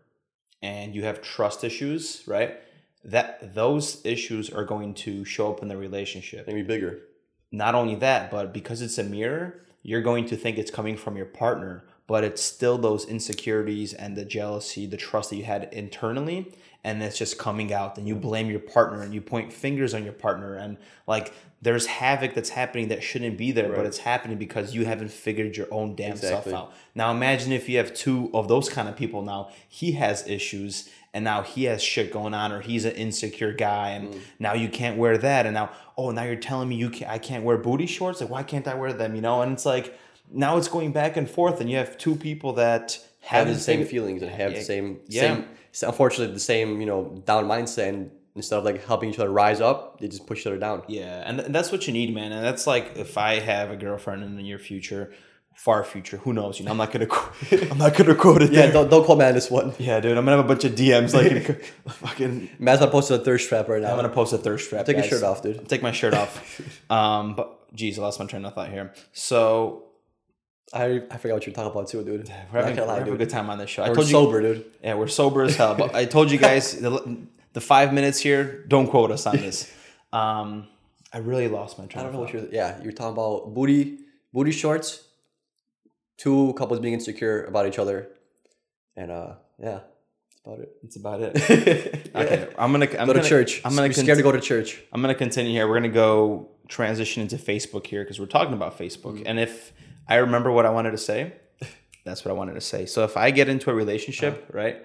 [0.61, 2.59] and you have trust issues, right?
[3.05, 6.47] That those issues are going to show up in the relationship.
[6.47, 7.01] Maybe bigger.
[7.51, 11.17] Not only that, but because it's a mirror, you're going to think it's coming from
[11.17, 15.63] your partner, but it's still those insecurities and the jealousy, the trust that you had
[15.73, 16.53] internally,
[16.85, 17.97] and it's just coming out.
[17.97, 21.87] And you blame your partner and you point fingers on your partner, and like there's
[21.87, 25.69] havoc that's happening that shouldn't be there, but it's happening because you haven't figured your
[25.71, 26.53] own damn Exactly.
[26.53, 26.73] stuff out.
[26.95, 29.23] Now imagine if you have two of those kind of people.
[29.23, 33.55] Now he has issues, and now he has shit going on, or he's an insecure
[33.55, 34.19] guy, and Mm.
[34.39, 37.19] now you can't wear that, and now oh now you're telling me you can I
[37.29, 38.21] can't wear booty shorts.
[38.21, 39.15] Like why can't I wear them?
[39.15, 39.87] You know, and it's like
[40.33, 43.61] now it's going back and forth, and you have two people that Have have the
[43.61, 44.59] same feelings and have Yeah.
[44.59, 45.21] the same Yeah.
[45.23, 45.45] same.
[45.91, 47.89] Unfortunately, the same you know down mindset.
[47.91, 50.83] And instead of like helping each other rise up, they just push each other down.
[50.89, 52.33] Yeah, and, th- and that's what you need, man.
[52.33, 55.13] And that's like if I have a girlfriend in the near future,
[55.55, 56.59] far future, who knows?
[56.59, 57.07] You know, I'm not gonna
[57.71, 58.53] I'm not gonna quote it.
[58.53, 58.73] Yeah, there.
[58.73, 59.75] don't don't call me on this one.
[59.79, 60.17] yeah, dude.
[60.19, 62.49] I'm gonna have a bunch of DMs like fucking.
[62.59, 63.91] Man's not posting a thirst trap right now.
[63.91, 64.87] I'm gonna post a thirst trap.
[64.87, 65.69] Take your shirt off, dude.
[65.69, 66.61] Take my shirt off.
[66.91, 68.93] um, but geez, I lost my train of thought here.
[69.13, 69.85] So
[70.73, 72.29] I I forgot what you're talking about too, dude.
[72.53, 73.83] we're having, gonna we're lie, having a good time on this show.
[73.83, 74.65] I We're told you, sober, dude.
[74.83, 75.75] yeah, we're sober as hell.
[75.75, 77.19] But I told you guys the,
[77.53, 78.65] the five minutes here.
[78.69, 79.73] Don't quote us on this.
[80.15, 80.69] Um,
[81.11, 82.01] I really lost my train.
[82.01, 82.45] I don't know what you're.
[82.53, 85.03] Yeah, you're talking about booty, booty shorts.
[86.19, 88.09] Two couples being insecure about each other,
[88.95, 89.81] and uh, yeah,
[90.29, 90.77] that's about it.
[90.83, 92.11] It's about it.
[92.15, 93.63] Okay, I'm gonna I'm go gonna, to church.
[93.65, 94.83] I'm gonna You're scared to go to church.
[94.93, 95.67] I'm gonna continue here.
[95.67, 99.15] We're gonna go transition into Facebook here because we're talking about Facebook.
[99.15, 99.23] Mm-hmm.
[99.27, 99.73] And if
[100.13, 101.19] I remember what I wanted to say,
[102.05, 102.85] that's what I wanted to say.
[102.87, 104.59] So if I get into a relationship, Uh-huh.
[104.63, 104.77] right,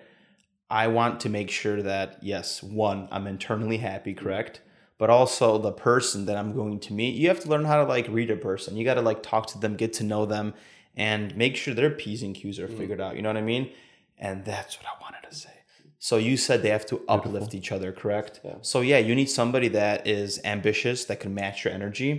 [0.70, 4.26] I want to make sure that yes, one, I'm internally happy, Mm-hmm.
[4.26, 4.62] correct?
[5.02, 7.88] But also the person that I'm going to meet, you have to learn how to
[7.96, 8.78] like read a person.
[8.78, 10.54] You got to like talk to them, get to know them,
[10.96, 12.64] and make sure their P's and Q's Mm.
[12.64, 13.16] are figured out.
[13.16, 13.70] You know what I mean?
[14.18, 15.56] And that's what I wanted to say.
[16.00, 18.34] So you said they have to uplift each other, correct?
[18.62, 22.12] So yeah, you need somebody that is ambitious that can match your energy.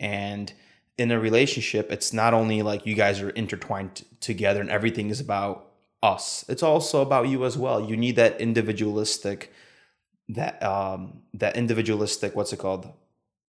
[0.00, 0.52] And
[0.96, 5.10] in a relationship, it's not only like you guys are intertwined t- together and everything
[5.10, 5.70] is about
[6.02, 6.44] us.
[6.48, 7.80] It's also about you as well.
[7.88, 9.52] You need that individualistic,
[10.28, 12.36] that um, that individualistic.
[12.36, 12.92] What's it called?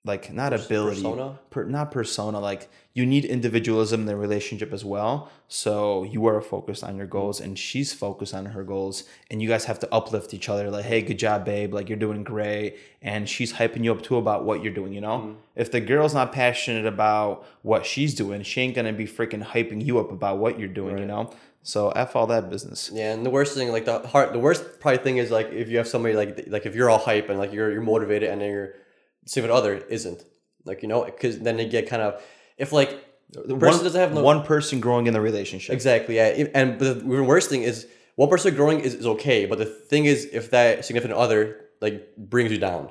[0.06, 1.39] Like not ability, persona?
[1.50, 2.38] per, not persona.
[2.38, 5.32] Like you need individualism in the relationship as well.
[5.48, 7.12] So you are focused on your mm-hmm.
[7.13, 10.70] goals, and she's focused on her goals, and you guys have to uplift each other.
[10.70, 11.74] Like, hey, good job, babe.
[11.74, 14.92] Like you're doing great, and she's hyping you up too about what you're doing.
[14.92, 15.34] You know, mm-hmm.
[15.56, 19.86] if the girl's not passionate about what she's doing, she ain't gonna be freaking hyping
[19.86, 20.98] you up about what you're doing.
[20.98, 22.92] You know, so f all that business.
[22.94, 25.70] Yeah, and the worst thing, like the hard, the worst probably thing is like if
[25.70, 28.42] you have somebody like like if you're all hype and like you're you're motivated and
[28.42, 28.74] then your
[29.25, 30.23] significant other isn't,
[30.65, 32.21] like you know, because then they get kind of
[32.57, 32.91] if like
[33.31, 35.73] the person one, doesn't have no one person growing in the relationship.
[35.73, 39.57] exactly yeah, and the even worst thing is one person growing is, is okay, but
[39.57, 42.89] the thing is if that significant other like brings you down,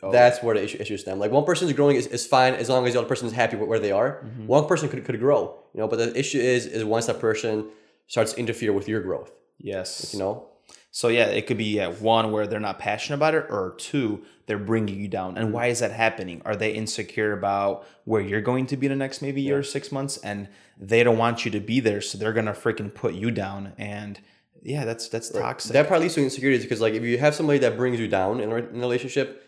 [0.00, 0.12] Oh.
[0.12, 1.18] That's where the issue, issue stem.
[1.18, 3.56] Like one person's growing is, is fine as long as the other person is happy
[3.56, 4.22] with where they are.
[4.24, 4.46] Mm-hmm.
[4.46, 5.88] One person could, could grow, you know.
[5.88, 7.66] But the issue is is once that person
[8.06, 10.12] starts to interfere with your growth, Yes.
[10.12, 10.46] you know.
[10.90, 14.24] So yeah, it could be yeah, one where they're not passionate about it, or two,
[14.46, 15.36] they're bringing you down.
[15.36, 16.40] And why is that happening?
[16.44, 19.62] Are they insecure about where you're going to be in the next maybe year or
[19.62, 20.48] six months, and
[20.78, 23.74] they don't want you to be there, so they're gonna freaking put you down?
[23.76, 24.18] And
[24.62, 25.72] yeah, that's that's toxic.
[25.72, 28.40] That probably leads to insecurities because like if you have somebody that brings you down
[28.40, 29.44] in a, in a relationship,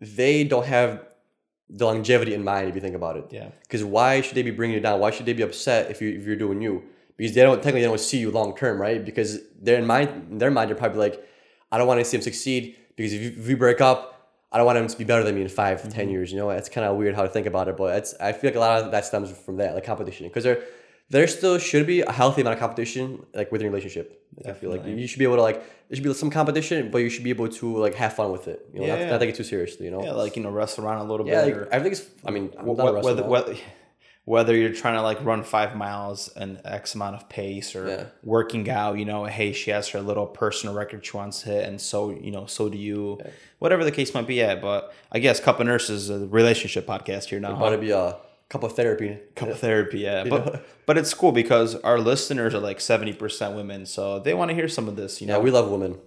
[0.00, 1.04] they don't have
[1.68, 3.26] the longevity in mind if you think about it.
[3.30, 5.00] yeah, Because why should they be bringing you down?
[5.00, 6.84] Why should they be upset if you if you're doing you?
[7.16, 9.04] Because they don't technically they don't see you long term, right?
[9.04, 11.26] Because they're in mind in their mind they're probably like,
[11.70, 14.58] I don't want to see him succeed because if, you, if we break up, I
[14.58, 16.10] don't want him to be better than me in 5 ten mm-hmm.
[16.10, 16.32] years.
[16.32, 18.50] You know, it's kind of weird how to think about it, but it's I feel
[18.50, 20.62] like a lot of that stems from that, like competition, because there
[21.10, 24.22] there still should be a healthy amount of competition like within a relationship.
[24.48, 26.98] I feel like you, should be able to like there should be some competition, but
[26.98, 28.66] you should be able to like have fun with it.
[28.72, 29.10] You know, not, Yeah.
[29.10, 29.86] not take it too seriously.
[29.86, 31.44] You know, yeah, like you know, wrestle around a little yeah.
[31.44, 31.56] bit.
[31.56, 32.06] like, I think it's.
[32.24, 33.56] I mean, I'm wh- not a wrestler whether, whether
[34.26, 38.04] whether you're trying to like run five miles an X amount of pace or Yeah.
[38.22, 41.64] working out, you know, hey, she has her little personal record she wants to hit,
[41.68, 43.18] and so you know, so do you.
[43.58, 44.54] Whatever the case might be, yeah.
[44.54, 47.50] But I guess Cup of Nurses is a relationship podcast here now.
[47.52, 47.70] About Huh?
[47.70, 48.16] to be a
[48.48, 49.18] cup of therapy.
[49.36, 50.24] Cup of therapy, yeah.
[50.24, 54.50] But but it's cool because our listeners are like seventy percent women, so they want
[54.50, 55.20] to hear some of this.
[55.20, 55.98] You know, Yeah, we love women.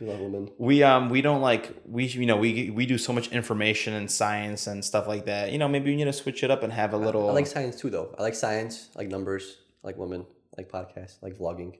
[0.00, 0.50] We love women.
[0.58, 4.10] we um we don't like we you know we we do so much information and
[4.10, 5.52] science and stuff like that.
[5.52, 7.28] You know, maybe we need to switch it up and have a little.
[7.28, 8.14] I like science too, though.
[8.18, 8.90] I like science.
[8.94, 9.58] I like numbers.
[9.82, 10.26] I like women.
[10.56, 11.16] I like podcasts.
[11.22, 11.76] I like vlogging.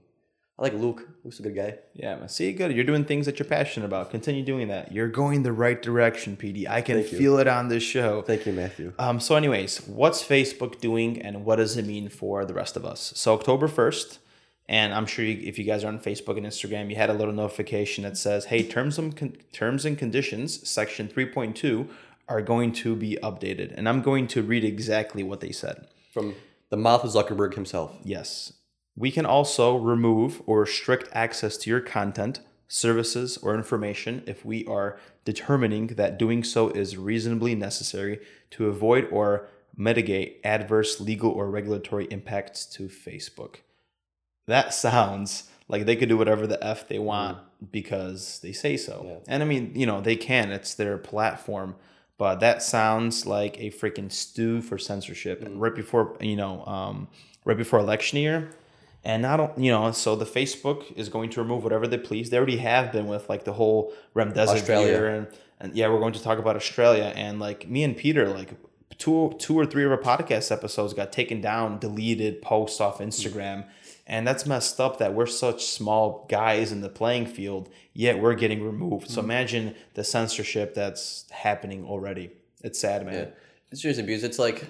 [0.56, 1.08] I like Luke.
[1.24, 1.78] Luke's a good guy.
[1.94, 2.28] Yeah, man.
[2.28, 2.70] See, good.
[2.70, 4.12] You're doing things that you're passionate about.
[4.12, 4.92] Continue doing that.
[4.92, 6.68] You're going the right direction, PD.
[6.68, 8.22] I can feel it on this show.
[8.22, 8.92] Thank you, Matthew.
[8.96, 12.84] Um, so, anyways, what's Facebook doing and what does it mean for the rest of
[12.84, 13.12] us?
[13.16, 14.18] So, October 1st,
[14.68, 17.14] and I'm sure you, if you guys are on Facebook and Instagram, you had a
[17.14, 21.88] little notification that says, hey, terms and, con- terms and conditions, section 3.2,
[22.28, 23.74] are going to be updated.
[23.76, 25.86] And I'm going to read exactly what they said.
[26.12, 26.34] From
[26.70, 27.94] the mouth of Zuckerberg himself.
[28.02, 28.54] Yes.
[28.96, 34.64] We can also remove or restrict access to your content, services, or information if we
[34.66, 41.50] are determining that doing so is reasonably necessary to avoid or mitigate adverse legal or
[41.50, 43.56] regulatory impacts to Facebook.
[44.46, 47.66] That sounds like they could do whatever the F they want mm-hmm.
[47.72, 49.04] because they say so.
[49.06, 49.34] Yeah.
[49.34, 51.76] And I mean, you know, they can, it's their platform.
[52.16, 55.42] But that sounds like a freaking stew for censorship.
[55.42, 57.08] And right before, you know, um,
[57.44, 58.50] right before election year,
[59.04, 62.30] and I don't, you know, so the Facebook is going to remove whatever they please.
[62.30, 65.04] They already have been with like the whole remdesivir Australia.
[65.04, 65.26] and
[65.60, 68.54] and yeah, we're going to talk about Australia and like me and Peter, like
[68.96, 73.06] two two or three of our podcast episodes got taken down, deleted, posts off mm.
[73.06, 73.66] Instagram.
[74.06, 78.34] And that's messed up that we're such small guys in the playing field, yet we're
[78.34, 79.10] getting removed.
[79.10, 82.30] So imagine the censorship that's happening already.
[82.62, 83.14] It's sad, man.
[83.14, 83.34] Yeah.
[83.70, 84.68] It's seriously because it's like,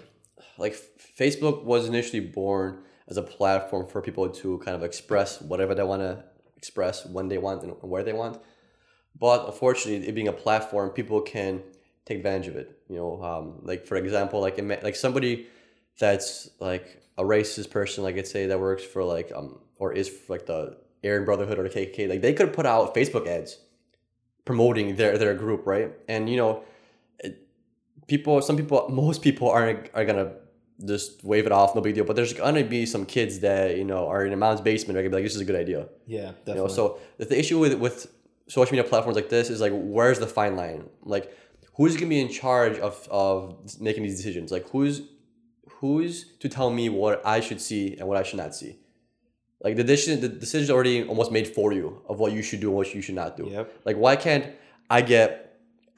[0.56, 0.76] like
[1.18, 5.82] Facebook was initially born as a platform for people to kind of express whatever they
[5.82, 6.24] want to
[6.56, 8.40] express when they want and where they want.
[9.18, 11.62] But unfortunately, it being a platform, people can
[12.04, 12.78] take advantage of it.
[12.88, 15.48] You know, um, like for example, like like somebody
[15.98, 20.08] that's like a racist person, like let's say that works for like um or is
[20.08, 23.58] for like the Aryan Brotherhood or the KKK, like they could put out Facebook ads
[24.44, 25.92] promoting their their group, right?
[26.08, 26.62] And you know,
[28.06, 30.32] people some people most people aren't are gonna
[30.84, 33.84] just wave it off no big deal but there's gonna be some kids that you
[33.84, 35.86] know are in a mom's basement are gonna be like this is a good idea
[36.06, 36.52] Yeah, definitely.
[36.54, 38.12] you know so the, the issue with with
[38.48, 41.32] social media platforms like this is like where's the fine line like
[41.76, 45.02] who's gonna be in charge of of making these decisions like who's
[45.84, 48.72] who's to tell me what i should see and what i should not see
[49.64, 52.68] like the decision the decision's already almost made for you of what you should do
[52.70, 53.66] and what you should not do Yep.
[53.88, 54.46] like why can't
[54.96, 55.26] i get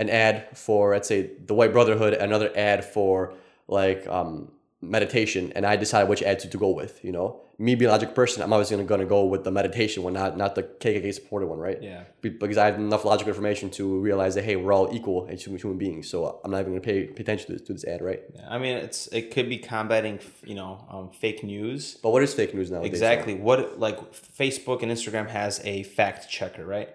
[0.03, 1.21] an ad for let's say
[1.51, 3.35] the white brotherhood another ad for
[3.81, 4.51] like um
[4.91, 8.15] meditation and i decide which ad to, go with you know me being a logical
[8.15, 11.47] person i'm always gonna, gonna go with the meditation one not not the kkk supported
[11.47, 12.05] one right Yeah.
[12.23, 15.79] Because i have enough logical information to realize that hey we're all equal as human,
[15.79, 18.23] beings so i'm not even gonna pay, pay attention to this, to this ad right
[18.35, 21.99] Yeah, I mean, it's it could be combating, you know, um, fake news.
[22.03, 23.35] but what is fake news nowadays Exactly.
[23.35, 23.99] What like
[24.43, 26.91] Facebook and Instagram has a fact checker, right?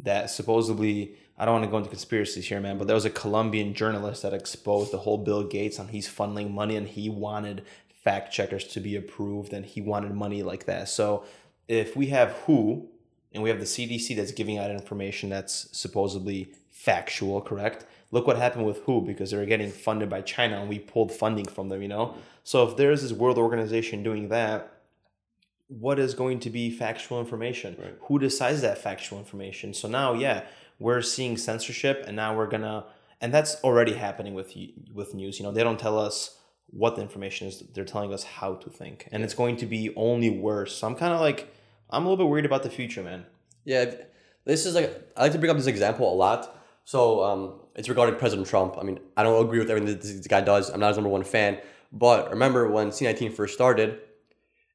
[0.00, 3.10] That supposedly I don't want to go into conspiracies here, man, but there was a
[3.10, 7.64] Colombian journalist that exposed the whole Bill Gates on he's funneling money and he wanted
[8.02, 10.88] fact checkers to be approved and he wanted money like that.
[10.88, 11.24] So
[11.68, 12.88] if we have WHO
[13.34, 17.84] and we have the CDC that's giving out information that's supposedly factual, correct?
[18.12, 21.12] Look what happened with WHO because they were getting funded by China and we pulled
[21.12, 22.14] funding from them, you know?
[22.44, 24.72] So if there's this world organization doing that,
[25.68, 27.76] what is going to be factual information?
[27.78, 27.96] Right.
[28.02, 29.74] Who decides that factual information?
[29.74, 30.44] So now, yeah,
[30.78, 32.84] we're seeing censorship and now we're gonna
[33.20, 34.54] and that's already happening with
[34.92, 35.38] with news.
[35.38, 38.70] You know, they don't tell us what the information is; they're telling us how to
[38.70, 40.76] think, and it's going to be only worse.
[40.76, 41.52] So I'm kind of like,
[41.90, 43.24] I'm a little bit worried about the future, man.
[43.64, 43.94] Yeah,
[44.44, 46.54] this is like I like to bring up this example a lot.
[46.84, 48.76] So um, it's regarding President Trump.
[48.78, 50.70] I mean, I don't agree with everything that this guy does.
[50.70, 51.58] I'm not his number one fan.
[51.92, 54.00] But remember when C19 first started,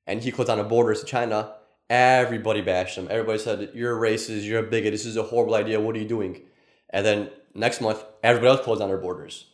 [0.08, 1.54] and he closed down the borders to China,
[1.92, 3.08] everybody bashed him.
[3.10, 4.44] Everybody said, "You're a racist.
[4.46, 4.92] You're a bigot.
[4.92, 5.80] This is a horrible idea.
[5.80, 6.42] What are you doing?"
[6.90, 9.46] And then next month, everybody else closed down their borders.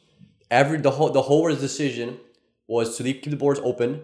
[0.50, 2.20] Every the whole the whole world's decision
[2.68, 4.04] was to leave, keep the borders open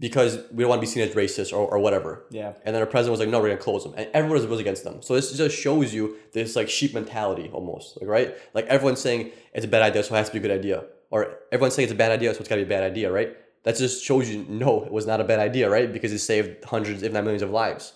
[0.00, 2.24] because we don't want to be seen as racist or, or whatever.
[2.30, 2.52] Yeah.
[2.64, 3.94] And then our president was like, no, we're gonna close them.
[3.96, 5.02] And everyone was, was against them.
[5.02, 8.00] So this just shows you this like sheep mentality almost.
[8.00, 8.34] Like, right?
[8.54, 10.84] Like everyone's saying it's a bad idea, so it has to be a good idea.
[11.10, 13.36] Or everyone's saying it's a bad idea, so it's gotta be a bad idea, right?
[13.68, 15.92] That just shows you no, it was not a bad idea, right?
[15.92, 17.92] Because it saved hundreds, if not millions of lives.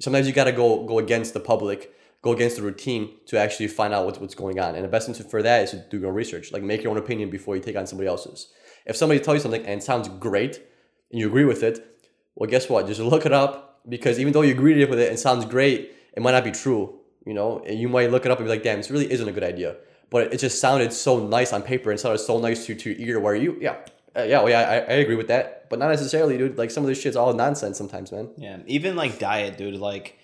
[0.00, 3.92] Sometimes you gotta go go against the public, go against the routine to actually find
[3.92, 4.74] out what's what's going on.
[4.74, 6.50] And the best thing for that is to do your own research.
[6.50, 8.54] Like make your own opinion before you take on somebody else's.
[8.86, 10.62] If somebody tells you something and it sounds great
[11.10, 12.00] and you agree with it,
[12.34, 12.86] well, guess what?
[12.86, 16.22] Just look it up because even though you agreed with it and sounds great, it
[16.22, 17.00] might not be true.
[17.26, 19.28] You know, and you might look it up and be like, "Damn, this really isn't
[19.28, 19.76] a good idea."
[20.08, 23.08] But it just sounded so nice on paper and sounded so nice to to your
[23.08, 23.20] ear.
[23.20, 23.76] Where you, yeah,
[24.16, 26.58] uh, yeah, well, yeah, I, I agree with that, but not necessarily, dude.
[26.58, 28.30] Like some of this shit's all nonsense sometimes, man.
[28.36, 29.74] Yeah, even like diet, dude.
[29.74, 30.18] Like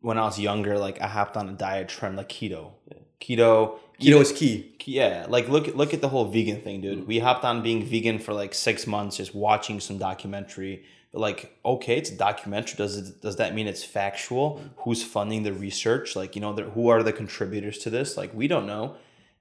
[0.00, 2.72] when I was younger, like I hopped on a diet trend, like keto,
[3.20, 4.74] keto, Keto is key.
[4.84, 7.06] Yeah, like look look at the whole vegan thing, dude.
[7.06, 10.84] We hopped on being vegan for like six months, just watching some documentary.
[11.12, 12.76] Like, okay, it's a documentary.
[12.76, 14.60] Does it does that mean it's factual?
[14.78, 16.14] Who's funding the research?
[16.14, 18.16] Like, you know, who are the contributors to this?
[18.16, 18.96] Like, we don't know.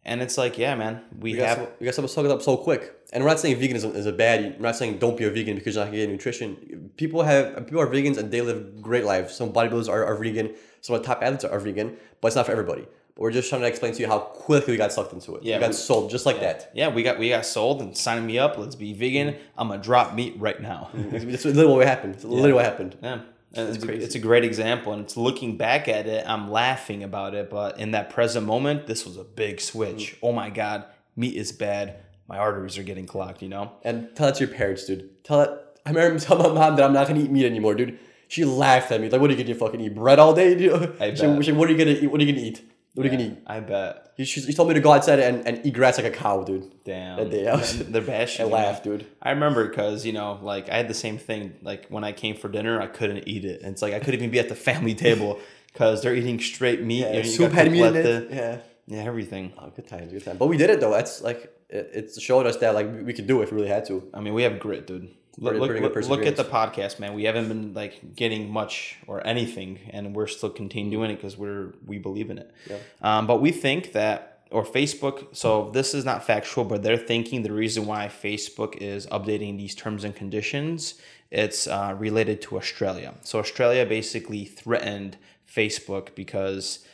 [0.07, 1.57] And it's like, yeah, man, we, We got, have.
[1.57, 2.93] some, we got someone suck it up so quick.
[3.11, 4.55] And we're not saying veganism is a bad.
[4.59, 6.91] We're not saying don't be a vegan because you're not gonna get nutrition.
[6.95, 9.33] People have people are vegans and they live great lives.
[9.33, 10.53] Some bodybuilders are, are vegan.
[10.81, 12.83] Some of the top athletes are vegan, but it's not for everybody.
[13.15, 15.43] But we're just trying to explain to you how quickly we got sucked into it.
[15.43, 16.69] Yeah, we got we- sold just like that.
[16.75, 18.57] Yeah, we got we got sold and signing me up.
[18.59, 19.29] Let's be vegan.
[19.33, 19.37] Mm.
[19.57, 20.89] I'm gonna drop meat right now.
[20.93, 22.15] Mm, it's literally what happened.
[22.15, 22.95] It's literally what happened.
[23.01, 23.21] Yeah.
[23.53, 24.03] And it's, a, crazy.
[24.03, 26.25] it's a great example, and it's looking back at it.
[26.27, 30.13] I'm laughing about it, but in that present moment, this was a big switch.
[30.15, 30.17] Mm.
[30.23, 31.97] Oh my god, meat is bad.
[32.27, 33.41] My arteries are getting clogged.
[33.41, 33.71] You know.
[33.83, 35.23] And tell that to your parents, dude.
[35.23, 35.51] Tell it.
[35.85, 37.99] I remember telling my mom that I'm not gonna eat meat anymore, dude.
[38.27, 39.07] She laughed at me.
[39.09, 40.97] Like, what are you gonna fucking eat bread all day, dude?
[40.99, 42.11] I She- she- what are you gonna eat?
[42.11, 42.61] What are you gonna eat?
[42.95, 43.37] What are you gonna eat?
[43.45, 44.13] I bet.
[44.17, 46.43] He, she, he told me to go outside and, and eat grass like a cow,
[46.43, 46.71] dude.
[46.85, 47.17] Damn.
[47.17, 48.45] That day I was- They're bashing.
[48.47, 49.05] I laughed, dude.
[49.21, 51.53] I remember because you know, like I had the same thing.
[51.61, 53.61] Like when I came for dinner, I couldn't eat it.
[53.61, 55.39] And it's like I couldn't even be at the family table
[55.73, 57.01] because they're eating straight meat.
[57.01, 58.31] Yeah, and soup had meat in it.
[58.31, 58.57] Yeah.
[58.87, 59.51] Yeah, everything.
[59.57, 60.37] Oh, good times, good times.
[60.39, 60.91] But we did it though.
[60.91, 63.55] That's like it, it showed us that like we, we could do it if we
[63.57, 64.09] really had to.
[64.13, 65.09] I mean, we have grit, dude.
[65.37, 67.13] Look, Pretty- look, pretty look, look at the podcast, man.
[67.13, 71.37] We haven't been like getting much or anything, and we're still continuing doing it because
[71.37, 72.51] we're we believe in it.
[72.69, 72.77] Yeah.
[73.01, 75.35] Um, but we think that, or Facebook.
[75.35, 79.75] So this is not factual, but they're thinking the reason why Facebook is updating these
[79.75, 80.95] terms and conditions.
[81.31, 83.15] It's uh, related to Australia.
[83.23, 85.17] So Australia basically threatened
[85.53, 86.85] Facebook because,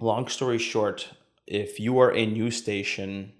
[0.00, 1.10] long story short,
[1.46, 3.32] if you are a news station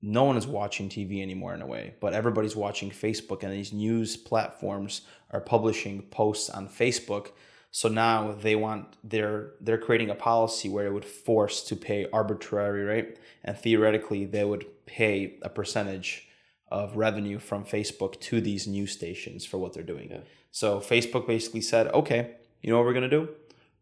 [0.00, 3.72] no one is watching TV anymore in a way, but everybody's watching Facebook, and these
[3.72, 7.30] news platforms are publishing posts on Facebook.
[7.70, 12.06] So now they want they're they're creating a policy where it would force to pay
[12.12, 13.18] arbitrary, right?
[13.44, 16.28] And theoretically, they would pay a percentage
[16.70, 20.10] of revenue from Facebook to these news stations for what they're doing.
[20.10, 20.20] Yeah.
[20.50, 23.28] So Facebook basically said, okay, you know what we're gonna do?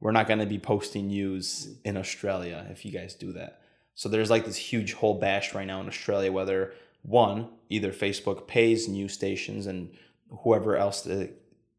[0.01, 3.61] We're not gonna be posting news in Australia if you guys do that.
[3.97, 8.47] So there's like this huge whole bash right now in Australia whether one, either Facebook
[8.47, 9.91] pays news stations and
[10.43, 11.31] whoever else the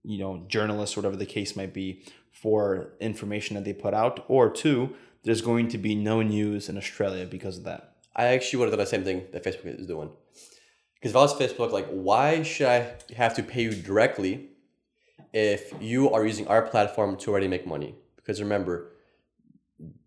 [0.08, 2.02] you know, journalists whatever the case might be
[2.32, 6.78] for information that they put out, or two, there's going to be no news in
[6.78, 7.96] Australia because of that.
[8.16, 10.10] I actually would have done the same thing that Facebook is doing.
[10.96, 14.48] Because if I was Facebook, like, why should I have to pay you directly
[15.34, 17.96] if you are using our platform to already make money?
[18.16, 18.94] Because remember,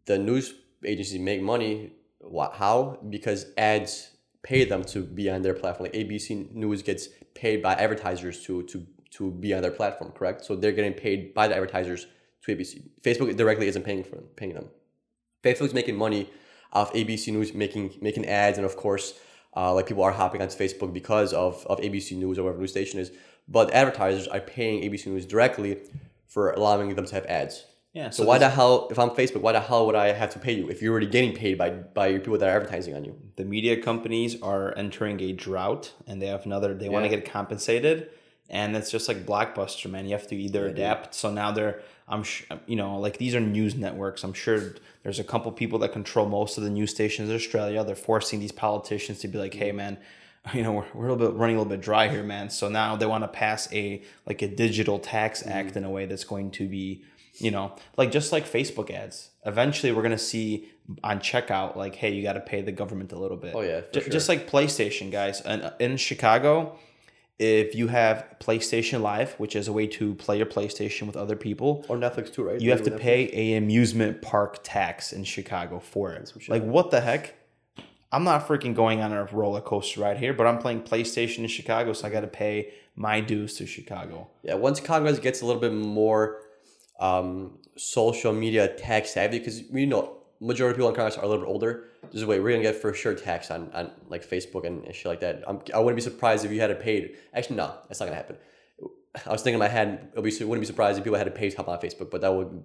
[0.06, 1.92] the news agencies make money.
[2.20, 2.98] Wha- How?
[3.08, 4.10] Because ads
[4.42, 5.90] pay them to be on their platform.
[5.90, 10.44] Like ABC News gets paid by advertisers to to to be on their platform, correct?
[10.44, 12.06] So they're getting paid by the advertisers
[12.42, 12.82] to ABC.
[13.02, 14.68] Facebook directly isn't paying for them, paying them.
[15.42, 16.30] Facebook's making money
[16.72, 19.14] off ABC News making making ads, and of course,
[19.56, 22.70] uh, like people are hopping onto Facebook because of, of ABC News or whatever news
[22.70, 23.10] station is.
[23.48, 25.78] But advertisers are paying ABC News directly
[26.26, 27.64] for allowing them to have ads.
[27.92, 28.10] Yeah.
[28.10, 30.52] So why the hell, if I'm Facebook, why the hell would I have to pay
[30.52, 33.16] you if you're already getting paid by by your people that are advertising on you?
[33.36, 37.24] the media companies are entering a drought and they have another they want to get
[37.24, 38.10] compensated
[38.50, 40.06] and it's just like blockbuster, man.
[40.06, 41.14] You have to either adapt.
[41.14, 44.24] So now they're, I'm, sh- you know, like these are news networks.
[44.24, 44.74] I'm sure
[45.04, 47.84] there's a couple people that control most of the news stations in Australia.
[47.84, 49.98] They're forcing these politicians to be like, hey, man,
[50.52, 52.50] you know, we're, we're a little bit running a little bit dry here, man.
[52.50, 55.78] So now they want to pass a like a digital tax act mm-hmm.
[55.78, 57.04] in a way that's going to be,
[57.40, 59.30] you know, like just like Facebook ads.
[59.46, 60.68] Eventually, we're gonna see
[61.04, 63.54] on checkout like, hey, you got to pay the government a little bit.
[63.54, 64.10] Oh, yeah, Ju- sure.
[64.10, 65.40] just like PlayStation, guys.
[65.40, 66.76] And in Chicago,
[67.38, 71.36] if you have PlayStation Live, which is a way to play your PlayStation with other
[71.36, 72.60] people, Or Netflix too, right?
[72.60, 72.98] you have to Netflix.
[73.00, 76.32] pay a amusement park tax in Chicago for it.
[76.48, 77.34] Like what the heck?
[78.12, 81.46] I'm not freaking going on a roller coaster ride here, but I'm playing PlayStation in
[81.46, 84.26] Chicago, so I got to pay my dues to Chicago.
[84.42, 86.38] Yeah, once Congress gets a little bit more
[87.00, 91.28] um, social media tech savvy, because we know majority of people in Congress are a
[91.28, 91.88] little bit older.
[92.04, 94.94] This is way we're gonna get for sure tax on, on like Facebook and, and
[94.94, 95.42] shit like that.
[95.46, 97.14] I'm, I wouldn't be surprised if you had to pay.
[97.34, 98.36] Actually, no, that's not gonna happen.
[99.26, 101.30] I was thinking in my head, it would wouldn't be surprised if people had to
[101.30, 102.62] pay to hop on Facebook, but that would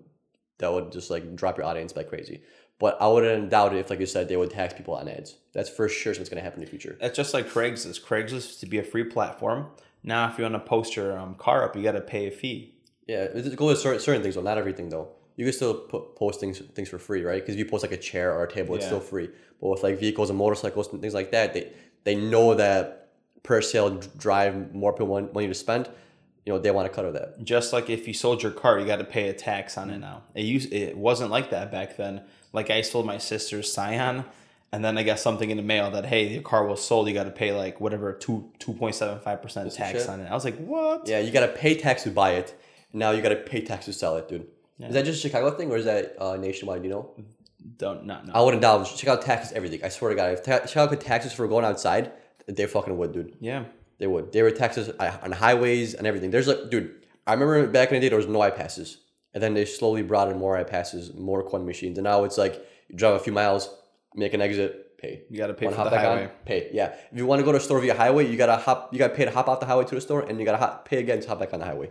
[0.60, 2.42] that would just like drop your audience like crazy.
[2.78, 5.38] But I wouldn't doubt it if, like you said, they would tax people on ads.
[5.54, 6.98] That's for sure what's gonna happen in the future.
[7.00, 8.04] That's just like Craigslist.
[8.04, 9.68] Craigslist used to be a free platform.
[10.04, 12.32] Now, if you want to post your um, car up, you got to pay a
[12.32, 12.75] fee.
[13.08, 15.10] Yeah, it goes with certain, certain things though, not everything though.
[15.36, 17.42] You can still put, post things things for free, right?
[17.42, 19.30] Because if you post like a chair or a table, it's still free.
[19.62, 21.72] But with like vehicles and motorcycles and things like that, they
[22.04, 23.10] they know that
[23.44, 25.90] per sale drive more people want, want you to spend.
[26.46, 27.44] You know, they want to cut of that.
[27.44, 29.98] just like if you sold your car, you got to pay a tax on it
[29.98, 30.22] now.
[30.36, 32.22] It used it wasn't like that back then.
[32.54, 34.26] Like I sold my sister's Scion,
[34.72, 37.08] and then I got something in the mail that hey, your car was sold.
[37.08, 40.30] You got to pay like whatever two two point seven five percent tax on it.
[40.30, 41.08] I was like, what?
[41.08, 42.56] Yeah, you gotta pay tax to buy it.
[42.96, 44.48] Now you gotta pay tax to sell it, dude.
[44.80, 46.84] Is that just a Chicago thing or is that uh, nationwide?
[46.84, 47.04] You know,
[47.78, 48.34] Don't not know.
[48.34, 48.82] I wouldn't doubt.
[48.82, 48.98] It.
[48.98, 49.82] Chicago taxes everything.
[49.84, 52.12] I swear to God, if ta- Chicago could taxes for going outside,
[52.48, 53.36] they fucking would, dude.
[53.40, 53.64] Yeah,
[54.00, 54.32] They would.
[54.34, 54.90] They were taxes
[55.26, 56.30] on highways and everything.
[56.32, 56.94] There's like, dude,
[57.28, 58.98] I remember back in the day there was no iPasses,
[59.34, 62.54] and then they slowly brought in more iPasses, more coin machines, and now it's like
[62.90, 63.70] you drive a few miles,
[64.14, 65.24] make an exit, pay.
[65.30, 66.24] you got to pay Wanna for the hop back highway.
[66.26, 66.30] on?
[66.46, 66.70] Pay.
[66.74, 66.94] Yeah.
[67.12, 68.94] If you want to go to a store via highway, you gotta hop.
[68.94, 70.88] You gotta pay to hop off the highway to the store, and you gotta hop,
[70.88, 71.90] pay again to hop back on the highway.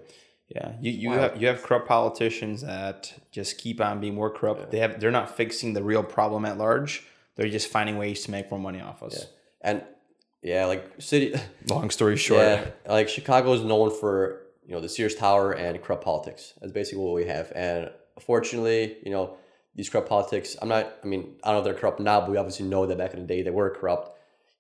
[0.48, 4.70] Yeah, you, you have you have corrupt politicians that just keep on being more corrupt.
[4.70, 7.04] They have they're not fixing the real problem at large.
[7.36, 9.26] They're just finding ways to make more money off us.
[9.62, 9.82] And
[10.42, 11.34] yeah, like city.
[11.68, 15.82] Long story short, Yeah, like Chicago is known for you know the Sears Tower and
[15.82, 16.52] corrupt politics.
[16.60, 17.50] That's basically what we have.
[17.54, 17.90] And
[18.20, 19.36] fortunately, you know
[19.74, 20.56] these corrupt politics.
[20.60, 20.94] I'm not.
[21.02, 23.14] I mean, I don't know if they're corrupt now, but we obviously know that back
[23.14, 24.10] in the day they were corrupt.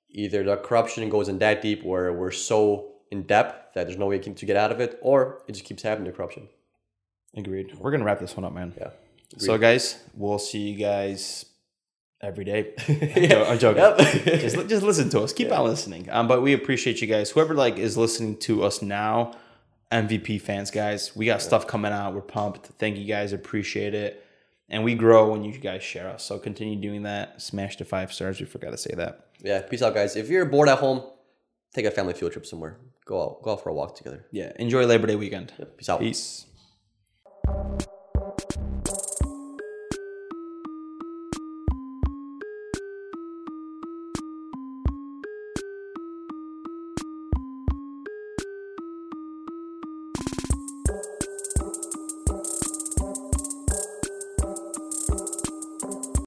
[0.08, 4.06] Either the corruption goes in that deep where we're so in depth that there's no
[4.06, 6.10] way to get out of it, or it just keeps happening.
[6.10, 6.48] The corruption.
[7.36, 7.76] agreed.
[7.78, 8.72] We're gonna wrap this one up, man.
[8.76, 8.90] Yeah.
[9.36, 11.46] So, guys, we'll see you guys
[12.20, 12.72] every day.
[12.88, 13.82] I'm I'm joking.
[13.82, 13.98] Yep.
[14.40, 15.32] just, just listen to us.
[15.32, 16.08] Keep on listening.
[16.10, 17.30] Um, but we appreciate you guys.
[17.30, 19.32] Whoever like is listening to us now,
[19.90, 21.14] MVP fans, guys.
[21.16, 22.14] We got stuff coming out.
[22.14, 22.66] We're pumped.
[22.78, 23.32] Thank you guys.
[23.32, 24.24] Appreciate it.
[24.68, 26.24] And we grow when you guys share us.
[26.24, 27.42] So continue doing that.
[27.42, 28.40] Smash the five stars.
[28.40, 29.26] We forgot to say that.
[29.42, 29.60] yeah.
[29.62, 30.16] Peace out, guys.
[30.16, 31.02] If you're bored at home,
[31.74, 32.78] take a family field trip somewhere.
[33.04, 33.42] Go out.
[33.42, 34.26] Go out for a walk together.
[34.30, 34.52] Yeah.
[34.56, 35.52] Enjoy Labor Day weekend.
[35.76, 36.00] Peace out.
[36.00, 36.46] Peace.